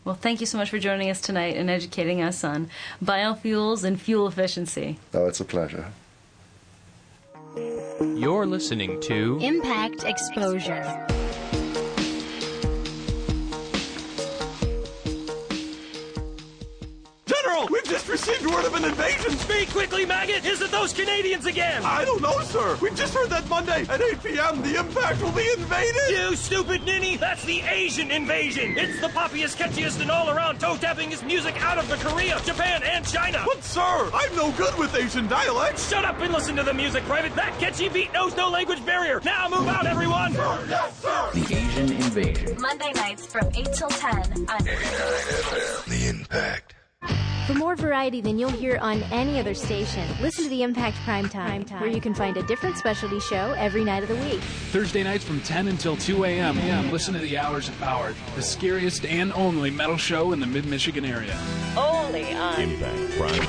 [0.04, 2.70] Well, thank you so much for joining us tonight and educating us on
[3.04, 5.00] biofuels and fuel efficiency.
[5.14, 5.92] Oh, it's a pleasure.
[8.00, 11.08] You're listening to Impact Exposure.
[17.68, 19.32] General, we've just received word of an invasion.
[19.32, 20.46] Speak quickly, maggot!
[20.46, 21.84] Is it those Canadians again?
[21.84, 22.78] I don't know, sir.
[22.82, 24.62] We've just heard that Monday at 8 p.m.
[24.62, 26.10] the Impact will be invaded.
[26.10, 27.18] You stupid ninny!
[27.18, 28.78] That's the Asian invasion!
[28.78, 33.44] It's the poppiest, catchiest, and all-around toe-tappingest music out of the Korea, Japan, and China!
[33.46, 35.90] But, sir, I'm no good with Asian dialects.
[35.90, 37.36] Shut up and listen to the music, Private!
[37.36, 39.22] That catchy beat knows no language barrier!
[39.24, 40.34] Now move out, everyone!
[40.34, 41.30] Sir, yes, sir.
[41.34, 42.62] The Asian Invasion.
[42.62, 45.86] Monday nights from 8 till 10 on 89 FM.
[45.86, 46.77] The Impact.
[47.48, 51.30] For more variety than you'll hear on any other station, listen to the Impact Prime
[51.30, 54.42] Time, where you can find a different specialty show every night of the week.
[54.42, 56.92] Thursday nights from 10 until 2 a.m.
[56.92, 60.66] Listen to the Hours of Power, the scariest and only metal show in the mid
[60.66, 61.40] Michigan area.
[61.78, 63.48] Only on Impact Prime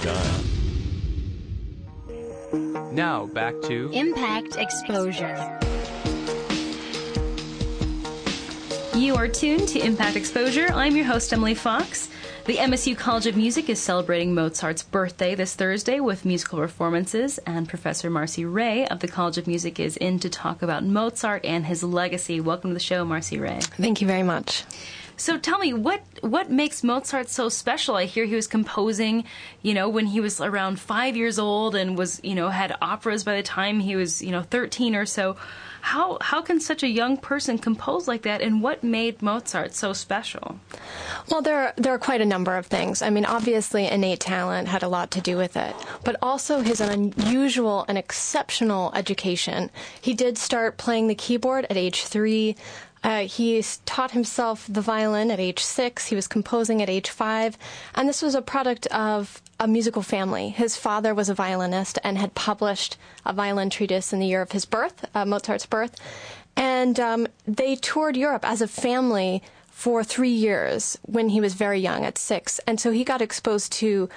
[2.53, 2.95] Time.
[2.95, 5.59] Now back to Impact Exposure.
[8.95, 10.69] You are tuned to Impact Exposure.
[10.73, 12.09] I'm your host, Emily Fox.
[12.49, 17.69] The MSU College of Music is celebrating Mozart's birthday this Thursday with musical performances, and
[17.69, 21.67] Professor Marcy Ray of the College of Music is in to talk about Mozart and
[21.67, 22.41] his legacy.
[22.41, 23.61] Welcome to the show, Marcy Ray.
[23.61, 24.65] Thank you very much.
[25.19, 27.97] So tell me, what what makes Mozart so special?
[27.97, 29.25] I hear he was composing,
[29.61, 33.25] you know, when he was around five years old, and was, you know, had operas
[33.25, 35.37] by the time he was, you know, thirteen or so.
[35.89, 39.95] How how can such a young person compose like that, and what made Mozart so
[39.95, 40.61] special?
[41.31, 43.01] Well, there are, there are quite a number of things.
[43.01, 45.75] I mean, obviously, innate talent had a lot to do with it,
[46.05, 49.71] but also his unusual and exceptional education.
[49.99, 52.57] He did start playing the keyboard at age three.
[53.03, 56.09] Uh, he taught himself the violin at age six.
[56.09, 57.57] He was composing at age five.
[57.95, 60.51] And this was a product of a musical family.
[60.51, 64.53] His father was a violinist and had published a violin treatise in the year of
[64.53, 65.97] his birth, uh, Mozart's birth.
[66.57, 71.79] And um, they toured Europe as a family for three years when he was very
[71.79, 72.59] young, at six.
[72.67, 74.09] And so he got exposed to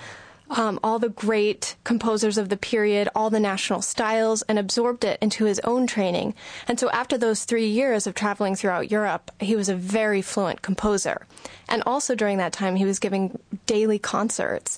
[0.51, 5.17] um, all the great composers of the period, all the national styles, and absorbed it
[5.21, 6.33] into his own training.
[6.67, 10.61] And so after those three years of traveling throughout Europe, he was a very fluent
[10.61, 11.25] composer.
[11.69, 14.77] And also during that time, he was giving daily concerts.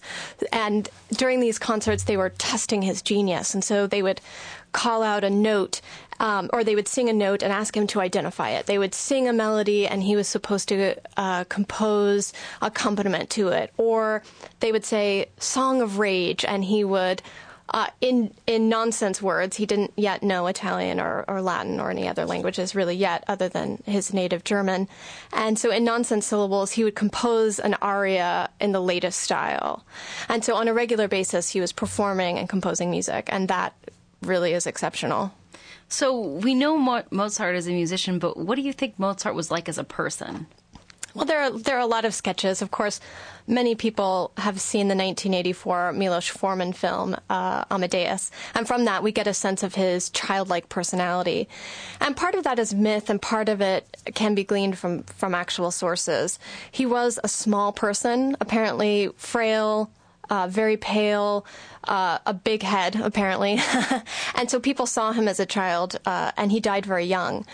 [0.52, 3.54] And during these concerts, they were testing his genius.
[3.54, 4.22] And so they would
[4.74, 5.82] call out a note
[6.24, 8.66] um, or they would sing a note and ask him to identify it.
[8.66, 12.32] They would sing a melody and he was supposed to uh, compose
[12.62, 13.74] accompaniment to it.
[13.78, 14.24] Or
[14.62, 17.22] they would say "Song of Rage" and he would.
[17.70, 22.08] Uh, in in nonsense words, he didn't yet know Italian or, or Latin or any
[22.08, 24.88] other languages really yet, other than his native German.
[25.32, 29.86] And so, in nonsense syllables, he would compose an aria in the latest style.
[30.28, 33.74] And so, on a regular basis, he was performing and composing music, and that
[34.22, 35.34] really is exceptional.
[35.88, 39.52] So we know Mo- Mozart as a musician, but what do you think Mozart was
[39.52, 40.48] like as a person?
[41.14, 42.64] Well, there are there are a lot of sketches.
[42.64, 43.00] Of course,
[43.46, 49.12] many people have seen the 1984 Milos Forman film uh, Amadeus, and from that we
[49.12, 51.48] get a sense of his childlike personality.
[52.02, 55.36] And part of that is myth, and part of it can be gleaned from from
[55.36, 56.40] actual sources.
[56.72, 59.92] He was a small person, apparently frail,
[60.30, 61.46] uh, very pale,
[61.86, 63.60] uh, a big head, apparently.
[64.36, 67.46] and so people saw him as a child, uh, and he died very young.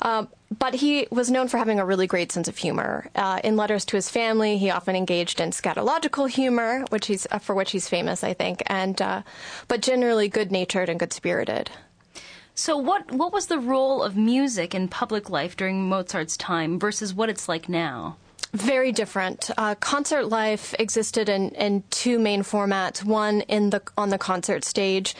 [0.00, 0.26] Uh,
[0.58, 3.08] but he was known for having a really great sense of humor.
[3.14, 7.38] Uh, in letters to his family, he often engaged in scatological humor, which he's uh,
[7.38, 8.62] for which he's famous, I think.
[8.66, 8.96] And
[9.68, 11.70] but generally good-natured and good-spirited.
[12.54, 17.14] So, what what was the role of music in public life during Mozart's time versus
[17.14, 18.16] what it's like now?
[18.52, 19.50] Very different.
[19.56, 23.02] Uh, concert life existed in, in two main formats.
[23.02, 25.14] One in the on the concert stage,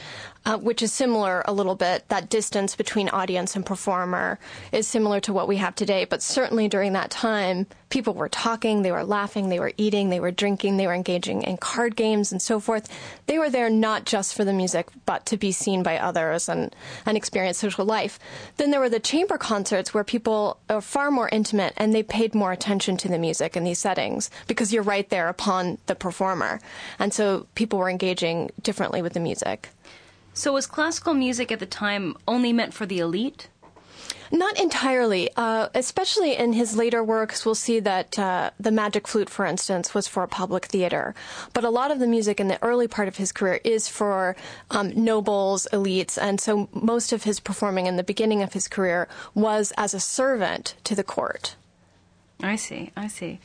[0.45, 2.07] uh, which is similar a little bit.
[2.09, 4.39] That distance between audience and performer
[4.71, 8.81] is similar to what we have today, but certainly during that time, people were talking,
[8.81, 12.31] they were laughing, they were eating, they were drinking, they were engaging in card games
[12.31, 12.89] and so forth.
[13.27, 16.75] They were there not just for the music, but to be seen by others and,
[17.05, 18.19] and experience social life.
[18.57, 22.33] Then there were the chamber concerts where people are far more intimate and they paid
[22.33, 26.59] more attention to the music in these settings because you're right there upon the performer.
[26.97, 29.69] And so people were engaging differently with the music.
[30.33, 33.49] So was classical music at the time only meant for the elite?
[34.31, 35.29] Not entirely.
[35.35, 39.93] Uh, especially in his later works, we'll see that uh, the Magic Flute, for instance,
[39.93, 41.13] was for public theater.
[41.53, 44.35] But a lot of the music in the early part of his career is for
[44.71, 49.07] um, nobles, elites, and so most of his performing in the beginning of his career
[49.35, 51.55] was as a servant to the court.
[52.41, 53.39] I see, I see.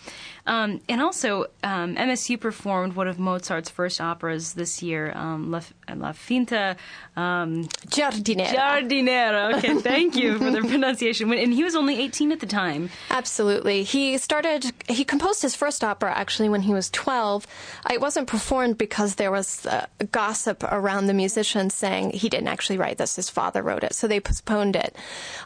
[0.49, 5.61] Um, and also, um, MSU performed one of Mozart's first operas this year, um, La,
[5.95, 6.75] La Finta
[7.17, 8.55] um, Giardiniera.
[8.55, 9.59] Giardiniera.
[9.59, 11.31] Okay, thank you for the pronunciation.
[11.35, 12.89] And he was only 18 at the time.
[13.11, 13.83] Absolutely.
[13.83, 17.47] He started, he composed his first opera actually when he was 12.
[17.93, 22.79] It wasn't performed because there was uh, gossip around the musicians saying he didn't actually
[22.79, 24.97] write this, his father wrote it, so they postponed it.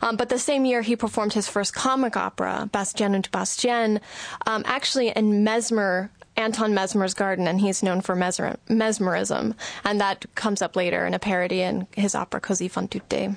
[0.01, 4.01] Um, but the same year he performed his first comic opera, Bastien und Bastienne,
[4.47, 4.63] um,
[4.93, 10.61] actually in Mesmer Anton Mesmer's garden, and he's known for mesmer- mesmerism, and that comes
[10.63, 13.37] up later in a parody in his opera Così fan tutte.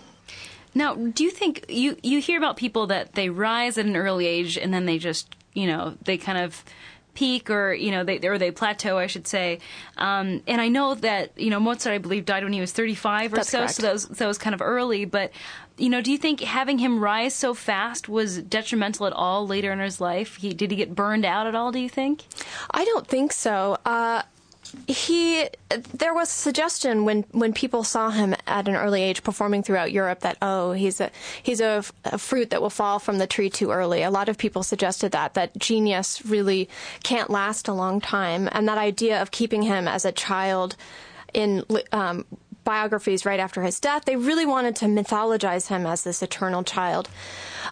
[0.73, 4.27] Now, do you think you you hear about people that they rise at an early
[4.27, 6.63] age and then they just you know they kind of
[7.15, 9.59] peak or you know they or they plateau I should say
[9.97, 13.33] um, and I know that you know Mozart I believe died when he was 35
[13.33, 13.73] or That's so correct.
[13.75, 15.31] so that was, that was kind of early but
[15.77, 19.71] you know do you think having him rise so fast was detrimental at all later
[19.71, 22.23] in his life he did he get burned out at all do you think
[22.71, 23.77] I don't think so.
[23.85, 24.23] Uh,
[24.87, 25.47] he
[25.93, 29.91] there was a suggestion when when people saw him at an early age performing throughout
[29.91, 31.11] Europe that oh he's a
[31.41, 34.03] he's a, a fruit that will fall from the tree too early.
[34.03, 36.69] A lot of people suggested that that genius really
[37.03, 40.75] can't last a long time, and that idea of keeping him as a child
[41.33, 42.25] in um,
[42.65, 44.03] biographies right after his death.
[44.03, 47.09] They really wanted to mythologize him as this eternal child.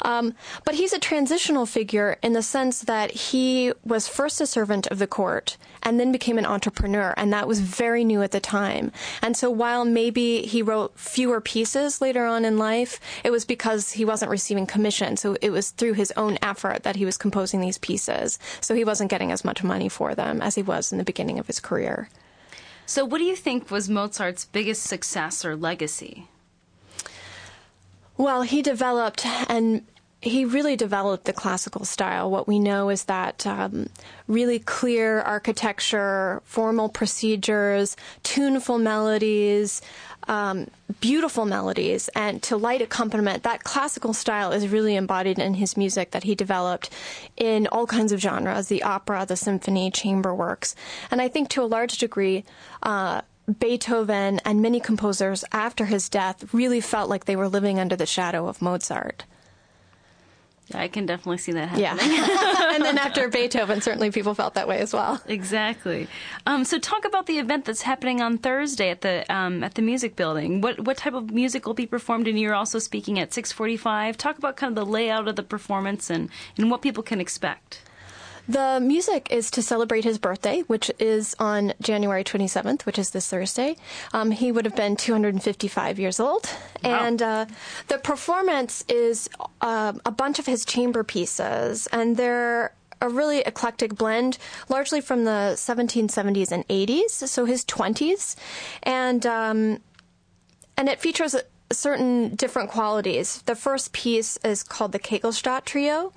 [0.01, 0.33] Um,
[0.63, 4.99] but he's a transitional figure in the sense that he was first a servant of
[4.99, 8.91] the court and then became an entrepreneur, and that was very new at the time.
[9.21, 13.91] And so while maybe he wrote fewer pieces later on in life, it was because
[13.91, 15.17] he wasn't receiving commission.
[15.17, 18.39] So it was through his own effort that he was composing these pieces.
[18.61, 21.37] So he wasn't getting as much money for them as he was in the beginning
[21.37, 22.07] of his career.
[22.85, 26.27] So what do you think was Mozart's biggest success or legacy?
[28.17, 29.85] Well, he developed and
[30.23, 32.31] he really developed the classical style.
[32.31, 33.89] What we know is that um,
[34.27, 39.81] really clear architecture, formal procedures, tuneful melodies,
[40.29, 40.67] um,
[41.01, 43.43] beautiful melodies, and to light accompaniment.
[43.43, 46.89] That classical style is really embodied in his music that he developed
[47.35, 50.73] in all kinds of genres the opera, the symphony, chamber works.
[51.11, 52.45] And I think to a large degree,
[52.81, 53.21] uh,
[53.59, 58.05] Beethoven and many composers after his death really felt like they were living under the
[58.05, 59.25] shadow of Mozart.
[60.73, 62.11] I can definitely see that happening.
[62.11, 62.71] Yeah.
[62.73, 65.21] and then after Beethoven, certainly people felt that way as well.
[65.27, 66.07] Exactly.
[66.45, 69.81] Um, so talk about the event that's happening on Thursday at the um, at the
[69.81, 70.61] Music Building.
[70.61, 72.27] What what type of music will be performed?
[72.27, 74.15] And you're also speaking at 6:45.
[74.17, 77.81] Talk about kind of the layout of the performance and and what people can expect.
[78.47, 83.29] The music is to celebrate his birthday, which is on January 27th, which is this
[83.29, 83.77] Thursday.
[84.11, 86.49] Um, he would have been 255 years old.
[86.83, 87.05] Wow.
[87.05, 87.45] And uh,
[87.87, 89.29] the performance is
[89.61, 94.37] uh, a bunch of his chamber pieces, and they're a really eclectic blend,
[94.69, 98.35] largely from the 1770s and 80s, so his 20s.
[98.81, 99.79] And, um,
[100.77, 101.35] and it features
[101.71, 103.41] certain different qualities.
[103.43, 106.13] The first piece is called the Kegelstatt Trio,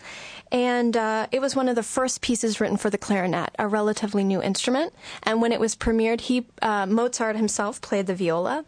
[0.53, 4.25] and uh, it was one of the first pieces written for the clarinet, a relatively
[4.25, 4.93] new instrument.
[5.23, 8.65] And when it was premiered, he uh, Mozart himself played the viola.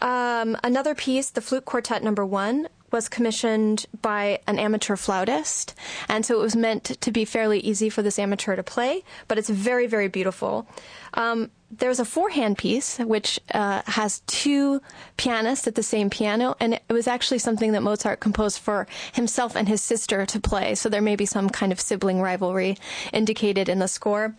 [0.00, 5.74] Um, another piece, the Flute Quartet Number One, was commissioned by an amateur flautist,
[6.08, 9.04] and so it was meant to be fairly easy for this amateur to play.
[9.28, 10.66] But it's very, very beautiful.
[11.14, 14.82] Um, there's a four-hand piece which uh, has two
[15.16, 19.54] pianists at the same piano, and it was actually something that Mozart composed for himself
[19.54, 20.74] and his sister to play.
[20.74, 22.76] So there may be some kind of sibling rivalry
[23.12, 24.34] indicated in the score.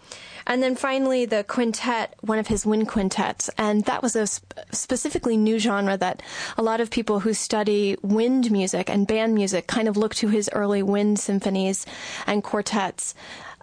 [0.45, 4.57] And then finally, the quintet, one of his wind quintets, and that was a sp-
[4.71, 6.21] specifically new genre that
[6.57, 10.27] a lot of people who study wind music and band music kind of look to
[10.27, 11.85] his early wind symphonies
[12.27, 13.13] and quartets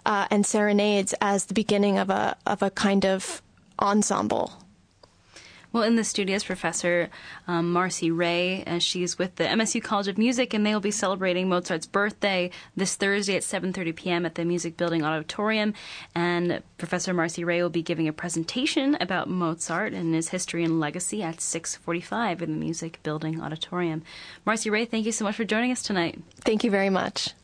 [0.05, 3.41] uh, and serenades as the beginning of a of a kind of
[3.79, 4.53] ensemble.
[5.71, 7.09] Well, in the studio is Professor
[7.47, 8.63] um, Marcy Ray.
[8.65, 12.49] Uh, she's with the MSU College of Music, and they will be celebrating Mozart's birthday
[12.75, 14.25] this Thursday at 7:30 p.m.
[14.25, 15.75] at the Music Building Auditorium.
[16.15, 20.79] And Professor Marcy Ray will be giving a presentation about Mozart and his history and
[20.79, 24.01] legacy at 6:45 in the Music Building Auditorium.
[24.47, 26.19] Marcy Ray, thank you so much for joining us tonight.
[26.41, 27.35] Thank you very much.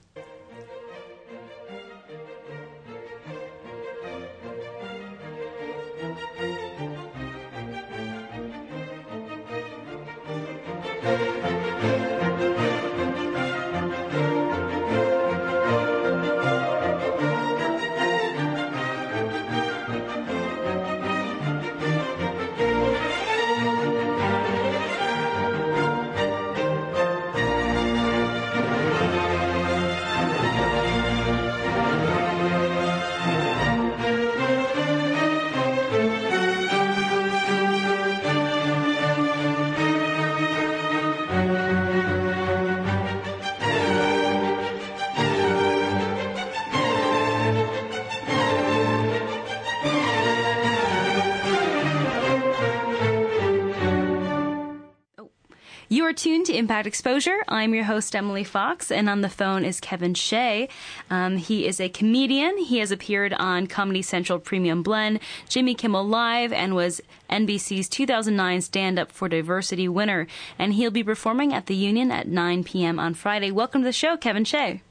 [56.56, 57.43] To Impact Exposure.
[57.49, 60.70] I'm your host, Emily Fox, and on the phone is Kevin Shea.
[61.10, 62.58] Um, he is a comedian.
[62.58, 68.62] He has appeared on Comedy Central Premium Blend, Jimmy Kimmel Live, and was NBC's 2009
[68.62, 70.28] Stand Up for Diversity winner.
[70.58, 72.99] And he'll be performing at the Union at 9 p.m.
[72.99, 73.51] on Friday.
[73.51, 74.82] Welcome to the show, Kevin Shea.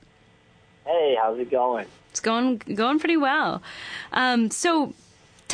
[0.85, 1.87] Hey, how's it going?
[2.11, 3.62] It's going going pretty well.
[4.12, 4.93] Um, so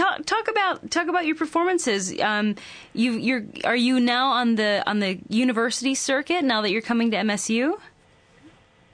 [0.01, 2.19] talk talk about talk about your performances.
[2.21, 2.57] Um,
[2.93, 7.11] you you're are you now on the on the university circuit now that you're coming
[7.11, 7.79] to MSU?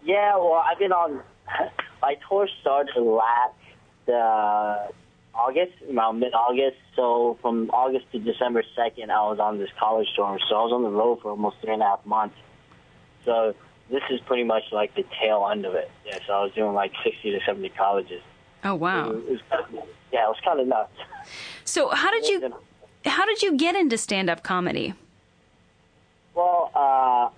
[0.04, 1.22] Yeah, well, I've been on.
[2.02, 4.88] My tour started last uh,
[5.34, 6.76] August, around mid-August.
[6.94, 10.38] So from August to December second, I was on this college tour.
[10.48, 12.36] So I was on the road for almost three and a half months.
[13.24, 13.54] So
[13.90, 15.90] this is pretty much like the tail end of it.
[16.04, 18.22] Yeah, so I was doing like sixty to seventy colleges.
[18.62, 19.10] Oh wow!
[19.10, 19.40] It was,
[20.16, 20.92] yeah, it was kind of nuts.
[21.64, 22.54] So how did you
[23.04, 24.94] how did you get into stand up comedy?
[26.34, 27.28] Well, uh,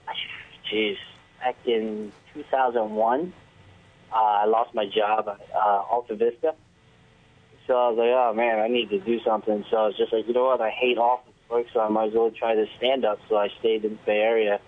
[0.71, 0.97] geez,
[1.41, 3.33] back in 2001,
[4.13, 5.59] uh, I lost my job at uh,
[5.91, 6.55] Alta Vista.
[7.67, 9.65] So I was like, oh man, I need to do something.
[9.71, 12.09] So I was just like, you know what, I hate office work, so I might
[12.09, 13.19] as well try this stand up.
[13.29, 14.61] So I stayed in the Bay Area,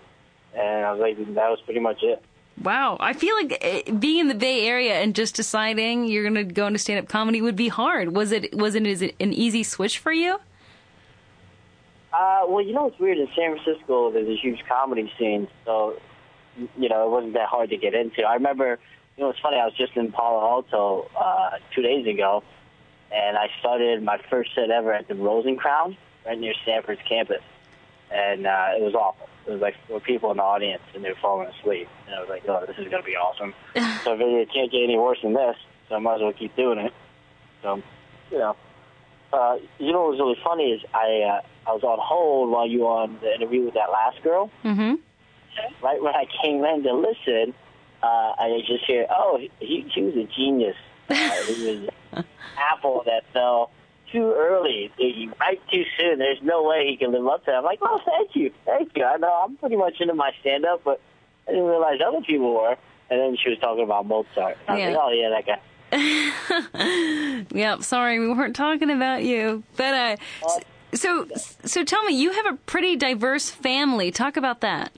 [0.53, 2.21] and I was like, that was pretty much it.
[2.63, 6.35] Wow, I feel like eh, being in the Bay Area and just deciding you're going
[6.35, 8.15] to go into stand-up comedy would be hard.
[8.15, 10.39] Was it was it an easy switch for you?
[12.13, 13.17] Uh, well, you know, it's weird.
[13.17, 15.97] In San Francisco, there's a huge comedy scene, so
[16.77, 18.23] you know, it wasn't that hard to get into.
[18.23, 18.77] I remember,
[19.17, 19.57] you know, it's funny.
[19.57, 22.43] I was just in Palo Alto uh, two days ago,
[23.11, 27.01] and I started my first set ever at the Rose & Crown, right near Stanford's
[27.07, 27.41] campus,
[28.11, 29.27] and uh, it was awful.
[29.47, 32.15] It was like there were people in the audience and they were falling asleep, and
[32.15, 34.83] I was like, "Oh, this is gonna be awesome." so I figured it can't get
[34.83, 35.55] any worse than this,
[35.89, 36.93] so I might as well keep doing it.
[37.63, 37.81] So,
[38.31, 38.55] you know,
[39.33, 42.67] uh, you know what was really funny is I uh, I was on hold while
[42.67, 44.51] you were on the interview with that last girl.
[44.63, 44.95] Mm-hmm.
[45.83, 47.53] Right when I came in to listen,
[48.03, 50.75] uh, I just hear, "Oh, he, he was a genius.
[51.11, 52.25] Uh, he was an
[52.57, 53.71] apple that fell."
[54.11, 54.91] Too early,
[55.39, 56.19] right too soon.
[56.19, 57.57] There's no way he can live up to that.
[57.57, 59.03] I'm like, well, thank you, thank you.
[59.03, 60.99] I know I'm pretty much into my stand up, but
[61.47, 62.75] I didn't realize other people were.
[63.09, 64.57] And then she was talking about Mozart.
[64.67, 64.89] I was Yeah.
[64.89, 65.59] like, oh yeah, that guy.
[67.53, 69.63] Yep, sorry, we weren't talking about you.
[69.75, 70.57] But uh,
[70.93, 71.27] so
[71.65, 74.11] so tell me, you have a pretty diverse family.
[74.11, 74.91] Talk about that.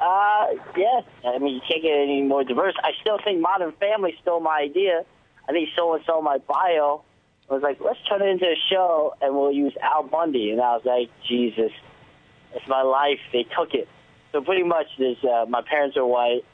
[0.00, 0.46] Uh,
[0.78, 1.00] yeah.
[1.26, 2.74] I mean, you can't get any more diverse.
[2.82, 5.04] I still think Modern Family stole my idea.
[5.46, 7.02] I think someone saw my bio.
[7.50, 10.52] I was like, let's turn it into a show, and we'll use Al Bundy.
[10.52, 11.72] And I was like, Jesus,
[12.54, 13.18] it's my life.
[13.32, 13.88] They took it.
[14.30, 16.44] So pretty much, there's uh, my parents are white,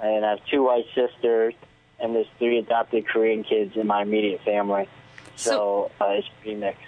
[0.00, 1.54] and I have two white sisters,
[1.98, 4.88] and there's three adopted Korean kids in my immediate family.
[5.34, 6.80] So, uh, it's pretty mixed.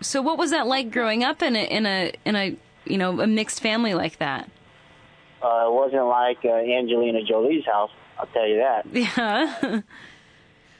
[0.00, 3.20] So what was that like growing up in a in a in a you know
[3.20, 4.50] a mixed family like that?
[5.42, 7.90] Uh, it wasn't like uh, Angelina Jolie's house.
[8.18, 8.86] I'll tell you that.
[8.92, 9.80] Yeah.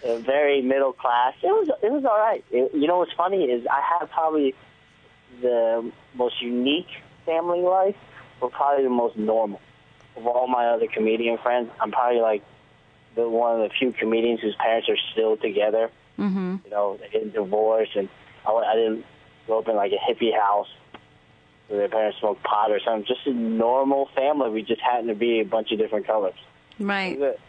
[0.03, 1.35] Very middle class.
[1.43, 2.45] It was it was all right.
[2.51, 4.55] It, you know what's funny is I had probably
[5.41, 6.89] the most unique
[7.27, 7.97] family life,
[8.41, 9.61] but probably the most normal
[10.17, 11.71] of all my other comedian friends.
[11.81, 12.43] I'm probably like
[13.15, 15.91] the one of the few comedians whose parents are still together.
[16.19, 16.57] mm-hmm.
[16.65, 18.09] You know, they didn't divorce, and
[18.47, 19.05] I, I didn't
[19.47, 20.69] grow up in like a hippie house
[21.69, 23.07] where their parents smoked pot or something.
[23.07, 24.51] Just a normal family.
[24.51, 26.35] We just happened to be a bunch of different colors.
[26.79, 27.19] Right.
[27.19, 27.41] That was it.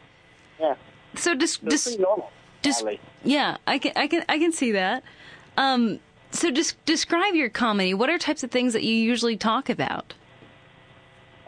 [0.60, 0.76] Yeah.
[1.16, 2.32] So just just normal.
[2.62, 2.84] Just
[3.24, 5.04] yeah, I can I can I can see that.
[5.58, 6.00] Um,
[6.32, 7.94] So, des- describe your comedy.
[7.96, 10.14] What are types of things that you usually talk about?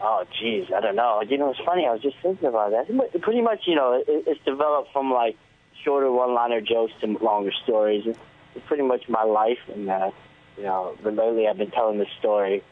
[0.00, 1.22] Oh, geez, I don't know.
[1.22, 1.86] You know, it's funny.
[1.86, 2.90] I was just thinking about that.
[2.90, 5.36] It- Pretty much, you know, it, it's developed from like
[5.84, 8.02] shorter one-liner jokes to longer stories.
[8.06, 8.18] It's
[8.54, 10.10] it's pretty much my life, and uh,
[10.58, 12.62] you know, but lately I've been telling this story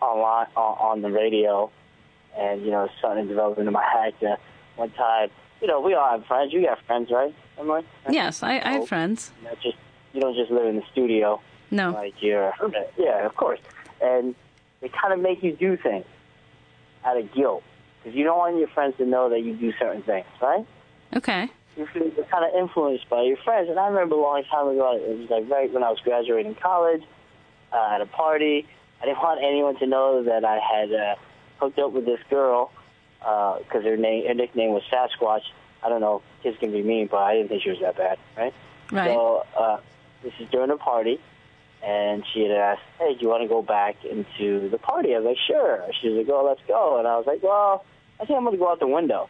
[0.00, 1.70] online on, on the radio,
[2.38, 4.14] and you know, it's starting to develop into my head.
[4.22, 4.36] Uh,
[4.76, 5.30] one time,
[5.60, 6.52] you know, we all have friends.
[6.52, 7.82] You got friends, right, Emily?
[8.08, 9.32] Yes, I, I have friends.
[9.38, 9.76] You know, just
[10.12, 11.40] you don't just live in the studio.
[11.70, 11.90] No.
[11.90, 12.92] Like you're, a hermit.
[12.96, 13.60] yeah, of course.
[14.00, 14.34] And
[14.80, 16.06] they kind of make you do things
[17.04, 17.62] out of guilt
[17.98, 20.66] because you don't want your friends to know that you do certain things, right?
[21.14, 21.50] Okay.
[21.76, 23.68] You're kind of influenced by your friends.
[23.68, 26.54] And I remember a long time ago, it was like right when I was graduating
[26.54, 27.02] college,
[27.72, 28.66] uh, at a party.
[29.02, 31.14] I didn't want anyone to know that I had uh,
[31.58, 32.70] hooked up with this girl
[33.18, 35.42] because her name, her nickname was Sasquatch.
[35.82, 38.18] I don't know, kids can be mean, but I didn't think she was that bad,
[38.36, 38.54] right?
[38.90, 39.10] Right.
[39.10, 39.78] So uh,
[40.22, 41.20] this is during a party,
[41.82, 45.18] and she had asked, "Hey, do you want to go back into the party?" I
[45.18, 47.84] was like, "Sure." She was like, "Oh, let's go," and I was like, "Well,
[48.20, 49.28] I think I'm going to go out the window."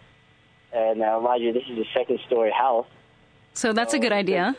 [0.72, 2.86] And uh, mind you, this is a second-story house.
[3.54, 4.56] So that's a good idea.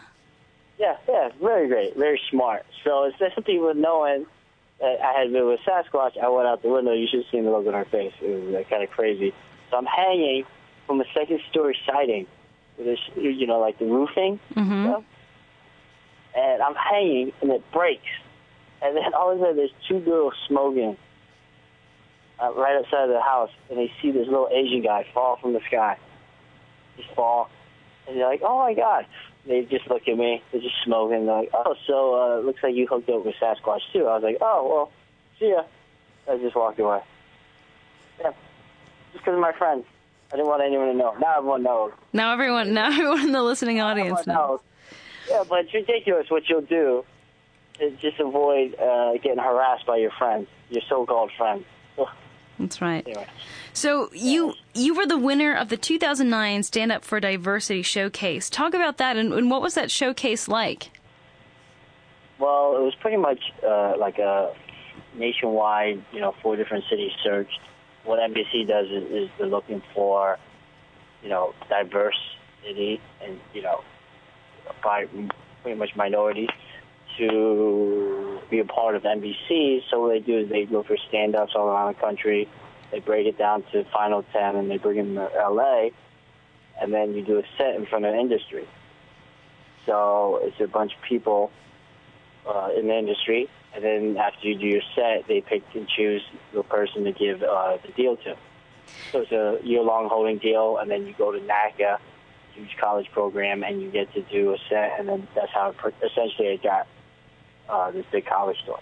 [0.80, 2.66] Yeah, yeah, very great, very smart.
[2.84, 4.26] So instead of people knowing
[4.82, 6.94] I had been with Sasquatch, I went out the window.
[6.94, 8.14] You should have seen the look on her face.
[8.22, 9.34] It was like, kind of crazy.
[9.72, 10.44] So I'm hanging
[10.86, 12.28] from a second-story siding,
[12.78, 14.86] with this, you know, like the roofing Mm-hmm.
[14.86, 15.04] stuff,
[16.36, 18.06] and I'm hanging, and it breaks.
[18.82, 20.96] And then all of a sudden, there's two girls smoking
[22.40, 25.54] uh, right outside of the house, and they see this little Asian guy fall from
[25.54, 25.98] the sky.
[26.98, 27.50] Just fall,
[28.08, 29.08] and they're like, "Oh my god!"
[29.48, 30.44] They just look at me.
[30.52, 31.26] They're just smoking.
[31.26, 34.24] They're like, "Oh, so uh, looks like you hooked up with Sasquatch too." I was
[34.24, 34.92] like, "Oh well,
[35.40, 35.64] see ya."
[36.30, 37.00] I just walked away.
[38.20, 38.32] Yeah,
[39.14, 39.86] just because of my friends.
[40.32, 41.16] I didn't want anyone to know.
[41.22, 41.92] Now everyone knows.
[42.12, 44.36] Now everyone, now everyone in the listening audience knows.
[44.36, 44.60] knows.
[45.30, 47.06] Yeah, but it's ridiculous what you'll do.
[47.80, 51.64] Is just avoid uh, getting harassed by your friends, your so-called friends.
[51.98, 52.08] Ugh.
[52.60, 53.06] That's right.
[53.06, 53.28] Anyway.
[53.74, 58.50] So you you were the winner of the 2009 Stand Up for Diversity showcase.
[58.50, 60.92] Talk about that and, and what was that showcase like?
[62.40, 64.54] Well, it was pretty much uh, like a
[65.16, 67.60] nationwide, you know, four different cities searched.
[68.04, 70.38] What NBC does is, is they're looking for,
[71.24, 73.84] you know, diversity and, you know,
[74.84, 75.08] by
[75.64, 76.50] pretty much minorities
[77.18, 79.82] to be a part of NBC.
[79.90, 82.48] So what they do is they go for stand-ups all around the country.
[82.92, 85.90] They break it down to final 10 and they bring them to LA.
[86.82, 88.68] And then you do a set in front of the industry.
[89.86, 91.52] So it's a bunch of people
[92.48, 96.22] uh, in the industry, and then after you do your set, they pick and choose
[96.54, 98.36] the person to give uh, the deal to.
[99.12, 102.00] So it's a year-long holding deal, and then you go to NACA,
[102.54, 105.96] huge college program, and you get to do a set, and then that's how it,
[106.04, 106.88] essentially it got
[107.70, 108.80] uh, this big college tour.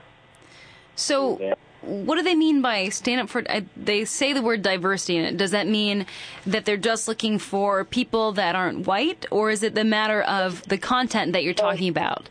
[0.96, 1.56] So
[1.86, 3.44] what do they mean by stand up for
[3.78, 5.38] they say the word diversity in it.
[5.38, 6.06] Does that mean
[6.46, 10.64] that they're just looking for people that aren't white or is it the matter of
[10.64, 12.30] the content that you're talking about?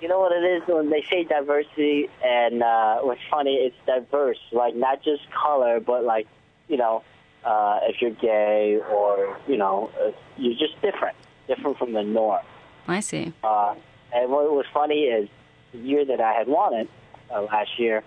[0.00, 4.38] You know what it is when they say diversity, and uh, what's funny, it's diverse,
[4.52, 6.28] like not just color, but like,
[6.68, 7.02] you know,
[7.44, 9.90] uh, if you're gay or you know,
[10.36, 11.16] you're just different,
[11.48, 12.44] different from the norm.
[12.86, 13.32] I see.
[13.42, 13.74] Uh,
[14.12, 15.28] and what was funny is
[15.76, 16.88] the year that I had it
[17.32, 18.02] uh, last year,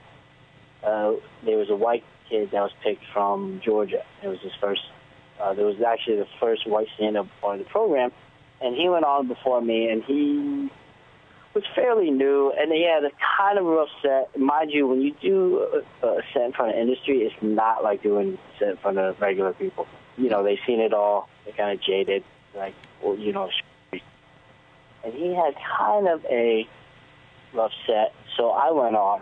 [0.84, 1.14] uh,
[1.44, 4.04] there was a white kid that was picked from Georgia.
[4.24, 4.82] It was his first.
[5.40, 8.12] Uh, there was actually the first white stand-up part of the program,
[8.62, 10.70] and he went on before me, and he
[11.54, 14.38] was fairly new, and he had a kind of rough set.
[14.38, 18.04] Mind you, when you do a, a set in front of industry, it's not like
[18.04, 19.88] doing a set in front of regular people.
[20.18, 21.30] You know, they've seen it all.
[21.46, 23.50] They're kind of jaded, like, well, you know,
[25.04, 26.68] and he had kind of a
[27.54, 28.14] rough set.
[28.38, 29.22] So I went on,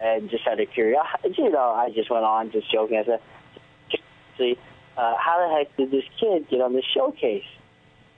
[0.00, 2.98] and just out of curiosity, you know, I just went on, just joking.
[2.98, 3.20] I said,
[4.38, 4.58] "See,
[4.96, 7.44] uh, how the heck did this kid get on the showcase?"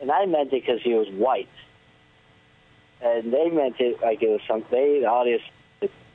[0.01, 1.49] And I meant it because he was white,
[3.01, 4.65] and they meant it like it was some.
[4.71, 5.43] They the audience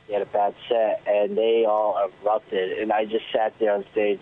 [0.08, 3.86] he had a bad set, and they all erupted, and I just sat there on
[3.91, 4.22] stage,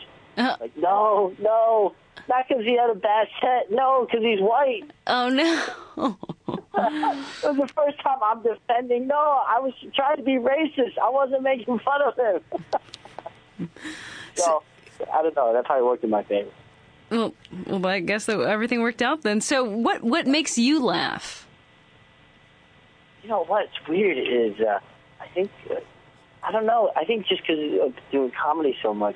[0.59, 1.93] like, "No, no."
[2.27, 3.71] Not because he had a bad set.
[3.71, 4.89] No, because he's white.
[5.05, 6.17] Oh no!
[6.77, 9.07] it was the first time I'm defending.
[9.07, 10.97] No, I was trying to be racist.
[11.01, 13.69] I wasn't making fun of him.
[14.35, 14.63] so
[15.13, 15.53] I don't know.
[15.53, 16.49] That probably worked in my favor.
[17.09, 17.33] Well,
[17.67, 19.41] well, I guess that everything worked out then.
[19.41, 21.47] So, what what makes you laugh?
[23.23, 24.79] You know what's weird is uh,
[25.19, 25.75] I think uh,
[26.43, 26.91] I don't know.
[26.95, 29.15] I think just because of doing comedy so much,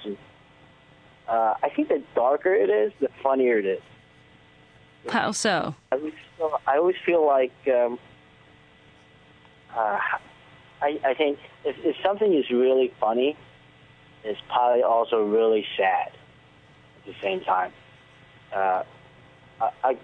[1.27, 3.81] uh, I think the darker it is, the funnier it is.
[5.07, 5.75] How so?
[5.91, 7.99] I always feel, I always feel like um,
[9.75, 9.99] uh,
[10.81, 13.37] I, I think if, if something is really funny,
[14.23, 17.71] it's probably also really sad at the same time.
[18.53, 18.83] Uh,
[19.61, 19.97] I, I,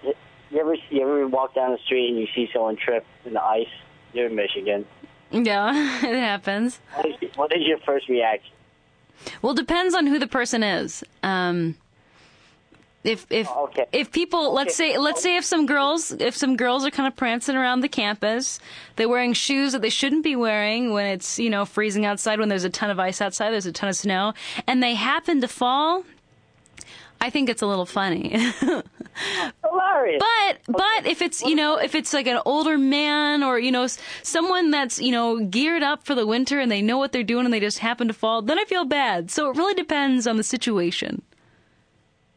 [0.50, 3.42] you ever you ever walk down the street and you see someone trip in the
[3.42, 3.68] ice?
[4.12, 4.86] You're in Michigan.
[5.30, 5.70] Yeah,
[6.06, 6.80] it happens.
[6.94, 8.52] What is, what is your first reaction?
[9.42, 11.02] Well, it depends on who the person is.
[11.22, 11.76] Um,
[13.06, 16.84] if if oh, if people let's say let's say if some girls if some girls
[16.84, 18.58] are kind of prancing around the campus,
[18.96, 22.48] they're wearing shoes that they shouldn't be wearing when it's you know freezing outside when
[22.48, 24.34] there's a ton of ice outside, there's a ton of snow,
[24.66, 26.04] and they happen to fall.
[27.18, 28.28] I think it's a little funny.
[29.64, 30.22] Hilarious.
[30.22, 33.86] But but if it's you know if it's like an older man or you know
[34.22, 37.44] someone that's you know geared up for the winter and they know what they're doing
[37.44, 39.30] and they just happen to fall, then I feel bad.
[39.30, 41.22] So it really depends on the situation.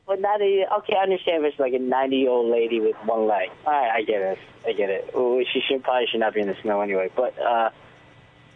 [0.09, 2.95] But not a, okay, I understand if it's like a 90 year old lady with
[3.05, 3.49] one leg.
[3.63, 4.39] All right, I get it.
[4.65, 5.13] I get it.
[5.15, 7.11] Ooh, she should probably should not be in the snow anyway.
[7.15, 7.69] But uh,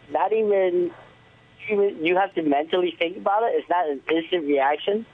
[0.10, 0.89] not even,
[1.70, 3.51] even, you have to mentally think about it.
[3.54, 5.06] It's not an instant reaction.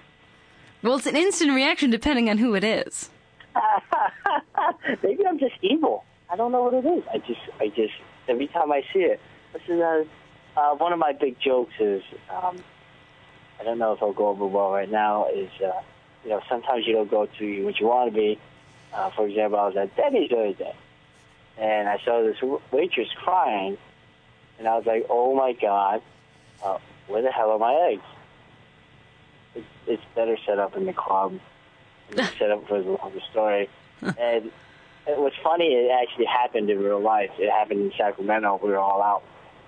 [0.81, 3.09] Well, it's an instant reaction depending on who it is.
[5.03, 6.05] Maybe I'm just evil.
[6.31, 7.03] I don't know what it is.
[7.13, 7.95] I just, I just,
[8.29, 9.19] every time I see it.
[9.51, 10.05] This is uh,
[10.55, 12.63] uh, one of my big jokes is, um,
[13.59, 15.81] I don't know if I'll go over well right now, is, uh,
[16.24, 18.39] you know, sometimes you don't go to what you want to be.
[18.93, 20.74] Uh, for example, I was at Denny's the other day,
[21.57, 22.38] and I saw this
[22.72, 23.78] waitress crying,
[24.57, 26.01] and I was like, oh my God,
[26.63, 28.03] uh, where the hell are my eggs?
[29.55, 31.39] It's, it's better set up in the club.
[32.39, 33.70] Set up for the longer story.
[34.01, 34.51] and
[35.07, 37.32] it was funny, it actually happened in real life.
[37.38, 38.59] It happened in Sacramento.
[38.61, 39.24] We were all out,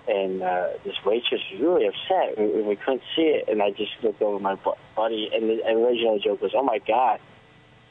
[0.08, 2.38] and uh, this waitress was really upset.
[2.38, 4.56] We, we couldn't see it, and I just looked over my
[4.96, 7.20] buddy, and the original joke was, "Oh my God,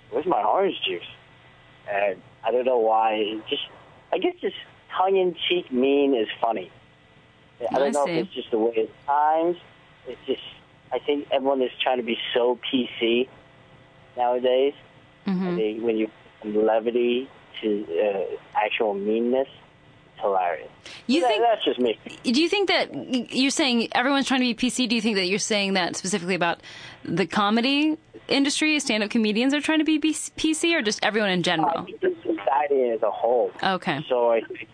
[0.09, 1.03] where's my orange juice?"
[1.91, 3.39] And I don't know why.
[3.49, 3.63] Just,
[4.11, 4.55] I guess, just
[4.97, 6.71] tongue-in-cheek mean is funny.
[7.69, 8.11] I don't I know see.
[8.11, 9.57] if it's just the way it's times.
[10.07, 10.41] It's just,
[10.91, 13.27] I think everyone is trying to be so PC
[14.17, 14.73] nowadays.
[15.53, 16.09] I think when you
[16.41, 17.29] from levity
[17.61, 19.47] to uh, actual meanness,
[20.21, 20.69] hilarious.
[21.07, 21.97] You That- think that's just me?
[22.23, 24.87] Do you think that you're saying everyone's trying to be PC?
[24.87, 26.61] Do you think that you're saying that specifically about
[27.03, 27.97] the comedy
[28.27, 31.85] industry, stand-up comedians are trying to be PC, or just everyone in general?
[32.23, 33.51] Society as a whole.
[33.63, 33.99] Okay.
[34.07, 34.67] So I think,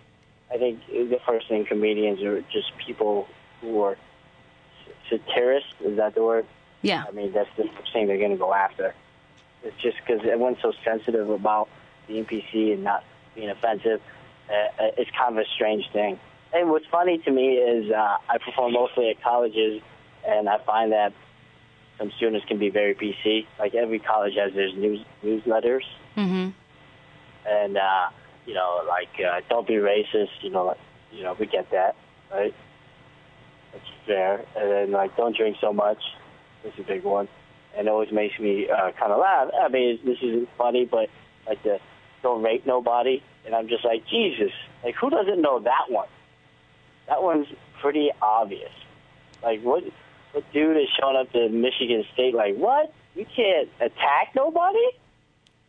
[0.53, 3.27] I think the first thing comedians are just people
[3.61, 3.97] who are
[5.09, 5.73] satirists.
[5.83, 6.45] Is that the word?
[6.81, 7.05] Yeah.
[7.07, 8.93] I mean, that's the thing they're going to go after.
[9.63, 11.69] It's just because everyone's so sensitive about
[12.07, 13.03] being PC and not
[13.35, 14.01] being offensive.
[14.49, 16.19] Uh, uh, it's kind of a strange thing.
[16.53, 19.81] And what's funny to me is uh, I perform mostly at colleges,
[20.27, 21.13] and I find that
[21.97, 23.45] some students can be very PC.
[23.59, 25.81] Like every college has their news newsletters,
[26.15, 26.49] Mm-hmm.
[27.47, 28.09] and uh,
[28.45, 30.29] you know, like uh, don't be racist.
[30.41, 30.77] You know, like,
[31.11, 31.95] you know, we get that,
[32.31, 32.53] right?
[33.73, 34.45] That's fair.
[34.55, 35.99] And then like don't drink so much.
[36.63, 37.27] That's a big one,
[37.77, 39.49] and it always makes me uh, kind of laugh.
[39.61, 41.09] I mean, this isn't funny, but
[41.45, 41.79] like the
[42.23, 44.51] don't rape nobody, and I'm just like Jesus.
[44.83, 46.07] Like who doesn't know that one?
[47.07, 47.47] That one's
[47.81, 48.71] pretty obvious.
[49.41, 49.83] Like what?
[50.33, 52.35] What dude is showing up to Michigan State?
[52.35, 52.93] Like what?
[53.15, 54.85] You can't attack nobody?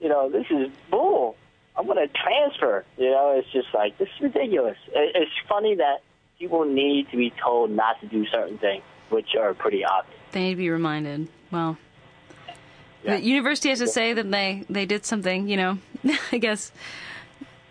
[0.00, 1.36] You know, this is bull.
[1.76, 2.84] I'm going to transfer.
[2.98, 4.76] You know, it's just like, this is ridiculous.
[4.92, 6.02] It's funny that
[6.38, 10.18] people need to be told not to do certain things, which are pretty obvious.
[10.32, 11.28] They need to be reminded.
[11.50, 11.78] Well,
[13.04, 15.48] the university has to say that they they did something.
[15.48, 15.78] You know,
[16.32, 16.72] I guess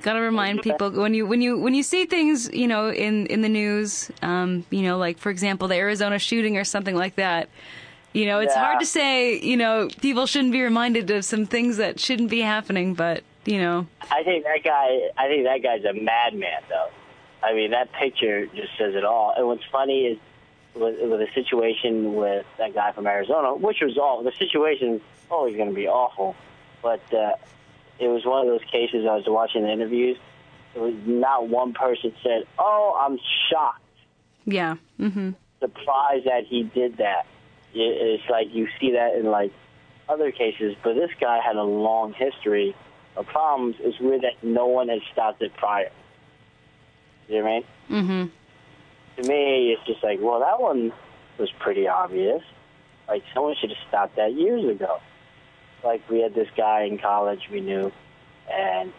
[0.08, 3.26] got to remind people when you when you when you see things you know in
[3.28, 4.10] in the news.
[4.22, 7.50] Um, you know, like for example, the Arizona shooting or something like that.
[8.14, 8.64] You know, it's Yeah.
[8.66, 9.38] hard to say.
[9.40, 13.60] You know, people shouldn't be reminded of some things that shouldn't be happening, but you
[13.60, 14.88] know, I think that guy,
[15.18, 16.90] I think that guy's a madman, though.
[17.44, 19.34] I mean, that picture just says it all.
[19.38, 20.18] And what's funny is
[20.74, 25.56] with, with a situation with that guy from Arizona, which was all the situation always
[25.56, 26.36] going to be awful,
[26.82, 27.34] but uh,
[28.00, 29.06] it was one of those cases.
[29.10, 30.18] I was watching the interviews.
[30.76, 33.18] It was not one person said, "Oh, I'm
[33.50, 33.82] shocked,
[34.46, 34.76] yeah.
[34.98, 37.26] hmm surprised that he did that."
[37.74, 37.80] It-
[38.20, 39.52] It's like you see that in like
[40.10, 42.76] other cases, but this guy had a long history
[43.16, 43.76] of problems.
[43.80, 45.90] It's weird that no one has stopped it prior.
[47.28, 47.50] You know what
[47.90, 48.06] I mean?
[48.06, 50.94] hmm To me, it's just like, well, that one
[51.38, 52.42] was pretty obvious.
[53.08, 55.00] Like someone should have stopped that years ago.
[55.84, 57.92] Like we had this guy in college we knew,
[58.52, 58.92] and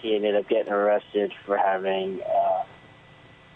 [0.00, 2.64] he ended up getting arrested for having uh,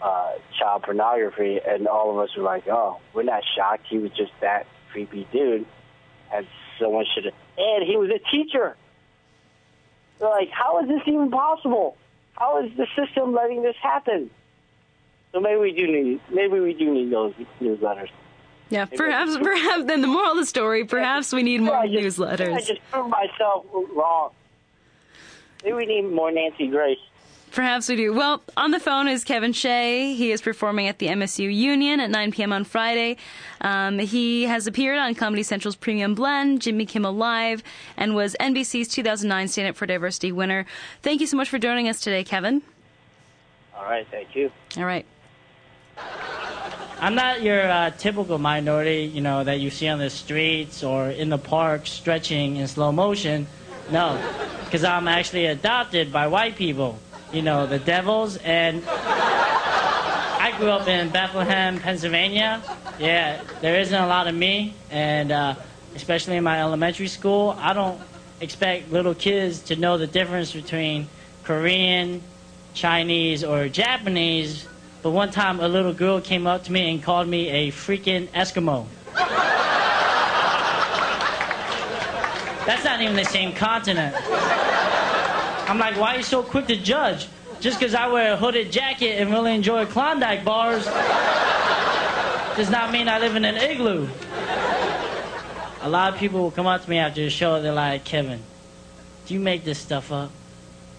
[0.01, 3.85] uh, child pornography, and all of us were like, oh, we're not shocked.
[3.89, 5.65] He was just that creepy dude,
[6.33, 6.47] and
[6.79, 7.33] someone should have.
[7.57, 8.77] And he was a teacher.
[10.19, 11.97] They're like, how is this even possible?
[12.33, 14.29] How is the system letting this happen?
[15.31, 18.09] So maybe we do need maybe we do need those newsletters.
[18.69, 19.85] Yeah, perhaps, perhaps.
[19.85, 22.53] Then the moral of the story: perhaps we need more I just, newsletters.
[22.53, 23.65] I just proved myself
[23.95, 24.31] wrong.
[25.63, 26.99] Maybe we need more Nancy Grace.
[27.51, 28.13] Perhaps we do.
[28.13, 30.13] Well, on the phone is Kevin Shea.
[30.13, 32.51] He is performing at the MSU Union at 9 p.m.
[32.53, 33.17] on Friday.
[33.61, 37.63] Um, he has appeared on Comedy Central's Premium Blend, Jimmy Kimmel Live,
[37.95, 40.65] and was NBC's 2009 Stand Up for Diversity winner.
[41.01, 42.61] Thank you so much for joining us today, Kevin.
[43.75, 44.51] All right, thank you.
[44.75, 45.05] All right.
[46.99, 51.09] I'm not your uh, typical minority, you know, that you see on the streets or
[51.09, 53.45] in the park stretching in slow motion.
[53.91, 54.19] No,
[54.65, 56.97] because I'm actually adopted by white people,
[57.31, 58.37] you know, the devils.
[58.37, 62.63] And I grew up in Bethlehem, Pennsylvania.
[62.99, 65.53] Yeah, there isn't a lot of me, and uh,
[65.95, 68.01] especially in my elementary school, I don't
[68.41, 71.09] expect little kids to know the difference between
[71.43, 72.23] Korean,
[72.73, 74.67] Chinese, or Japanese.
[75.01, 78.27] But one time, a little girl came up to me and called me a freaking
[78.29, 78.85] Eskimo.
[82.65, 84.15] That's not even the same continent.
[85.69, 87.27] I'm like, why are you so quick to judge?
[87.59, 90.85] Just because I wear a hooded jacket and really enjoy Klondike bars
[92.55, 94.07] does not mean I live in an igloo.
[95.81, 98.41] A lot of people will come up to me after the show, they're like, Kevin,
[99.25, 100.31] do you make this stuff up?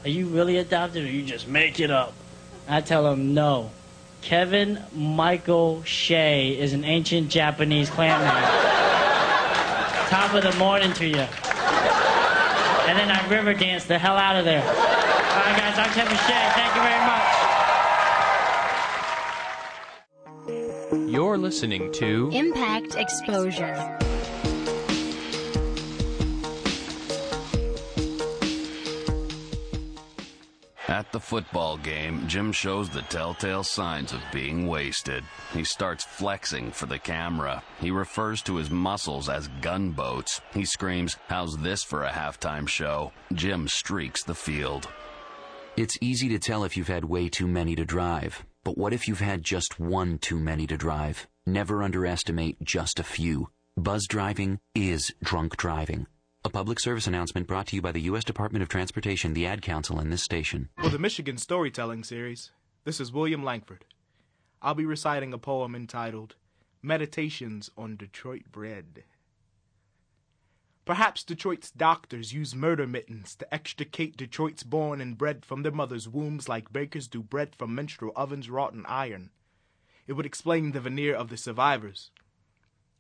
[0.05, 2.15] Are you really adopted or you just make it up?
[2.69, 3.71] I tell them, no.
[4.23, 8.33] Kevin Michael Shea is an ancient Japanese clan name.
[10.09, 11.27] Top of the morning to you.
[12.89, 14.63] And then I river dance the hell out of there.
[14.63, 16.51] All right, guys, I'm Kevin Shea.
[16.55, 17.01] Thank you very
[21.05, 21.13] much.
[21.13, 23.99] You're listening to Impact Exposure.
[30.99, 35.23] At the football game, Jim shows the telltale signs of being wasted.
[35.55, 37.63] He starts flexing for the camera.
[37.81, 40.41] He refers to his muscles as gunboats.
[40.53, 43.13] He screams, How's this for a halftime show?
[43.33, 44.89] Jim streaks the field.
[45.77, 48.45] It's easy to tell if you've had way too many to drive.
[48.65, 51.29] But what if you've had just one too many to drive?
[51.47, 53.51] Never underestimate just a few.
[53.77, 56.09] Buzz driving is drunk driving.
[56.45, 58.23] A public service announcement brought to you by the U.S.
[58.23, 60.69] Department of Transportation, the Ad Council, and this station.
[60.81, 62.53] For the Michigan Storytelling Series,
[62.85, 63.85] this is William Langford.
[64.63, 66.37] I'll be reciting a poem entitled
[66.81, 69.03] Meditations on Detroit Bread.
[70.85, 76.09] Perhaps Detroit's doctors use murder mittens to extricate Detroit's born and bred from their mothers'
[76.09, 79.31] wombs like bakers do bread from menstrual ovens wrought in iron.
[80.07, 82.13] It would explain the veneer of the survivors.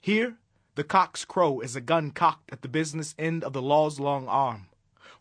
[0.01, 0.39] Here,
[0.79, 4.29] the cock's crow is a gun cocked at the business end of the law's long
[4.29, 4.69] arm,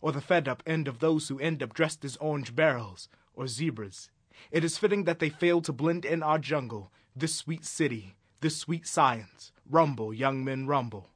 [0.00, 3.48] or the fed up end of those who end up dressed as orange barrels or
[3.48, 4.08] zebras.
[4.52, 8.56] It is fitting that they fail to blend in our jungle, this sweet city, this
[8.56, 9.50] sweet science.
[9.68, 11.10] Rumble, young men, rumble.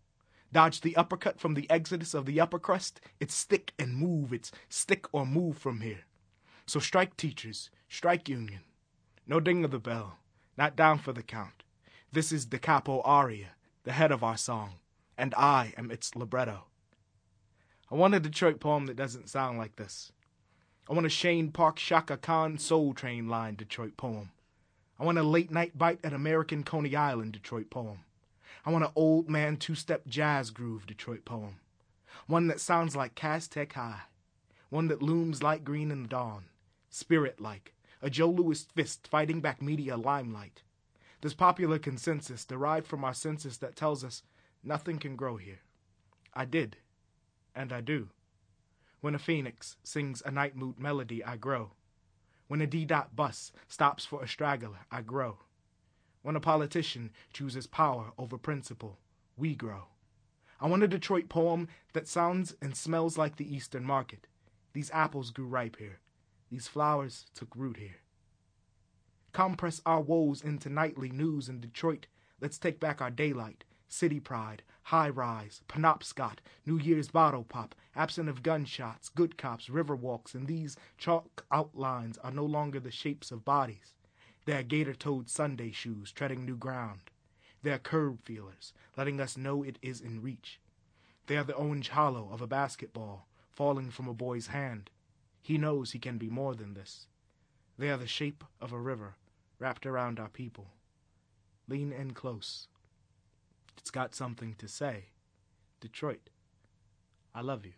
[0.53, 3.01] Dodge the uppercut from the exodus of the upper crust.
[3.21, 6.07] It's stick and move, it's stick or move from here.
[6.67, 8.63] So strike teachers, strike union.
[9.25, 10.19] No ding of the bell,
[10.59, 11.63] not down for the count.
[12.11, 13.51] This is the capo aria
[13.85, 14.75] the head of our song,
[15.19, 16.65] and I am its libretto.
[17.91, 20.13] I want a Detroit poem that doesn't sound like this.
[20.89, 24.31] I want a Chene Park Chaka Khan Soul Train line Detroit poem.
[24.99, 28.01] I want a late night bite at American Coney Island Detroit poem.
[28.65, 31.57] I want an old man two step jazz groove Detroit poem.
[32.27, 34.03] One that sounds like Tech High.
[34.71, 36.45] One that looms light green in the dawn,
[36.89, 40.63] spirit like, a Joe Louis fist fighting back media limelight.
[41.23, 44.25] This popular consensus derived from our census that tells us
[44.65, 45.61] nothing can grow here.
[46.35, 46.79] I did,
[47.55, 48.09] and I do.
[49.01, 51.71] When a phoenix sings a night mood melody, I grow.
[52.49, 55.39] When a D dot bus stops for a straggler, I grow.
[56.23, 58.99] When a politician chooses power over principle,
[59.37, 59.87] we grow.
[60.61, 64.27] I want a Detroit poem that sounds and smells like the Eastern market.
[64.73, 66.01] These apples grew ripe here.
[66.51, 68.02] These flowers took root here.
[69.33, 72.07] Compress our woes into nightly news in Detroit.
[72.43, 73.65] Let's take back our daylight.
[73.89, 79.97] City pride, high rise, Penobscot, New Year's bottle pop, absent of gunshots, good cops, river
[79.97, 83.95] walks, and these chalk outlines are no longer the shapes of bodies.
[84.45, 87.11] They are gator toed Sunday shoes treading new ground.
[87.63, 90.61] They are curb feelers, letting us know it is in reach.
[91.27, 94.91] They are the orange hollow of a basketball falling from a boy's hand.
[95.41, 97.07] He knows he can be more than this.
[97.79, 99.17] They are the shape of a river
[99.63, 100.67] wrapped around our people.
[101.69, 102.67] Lean in close.
[103.79, 105.11] It's got something to say.
[105.81, 106.31] Detroit,
[107.33, 107.73] I love you.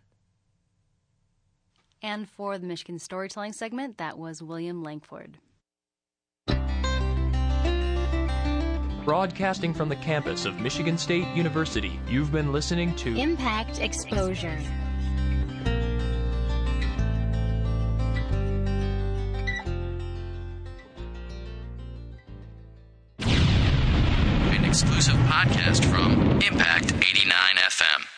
[2.00, 5.36] And for the Michigan Storytelling segment, that was William Langford.
[9.04, 14.58] Broadcasting from the campus of Michigan State University, you've been listening to Impact Exposure.
[25.34, 26.12] Podcast from
[26.46, 28.13] Impact 89 FM.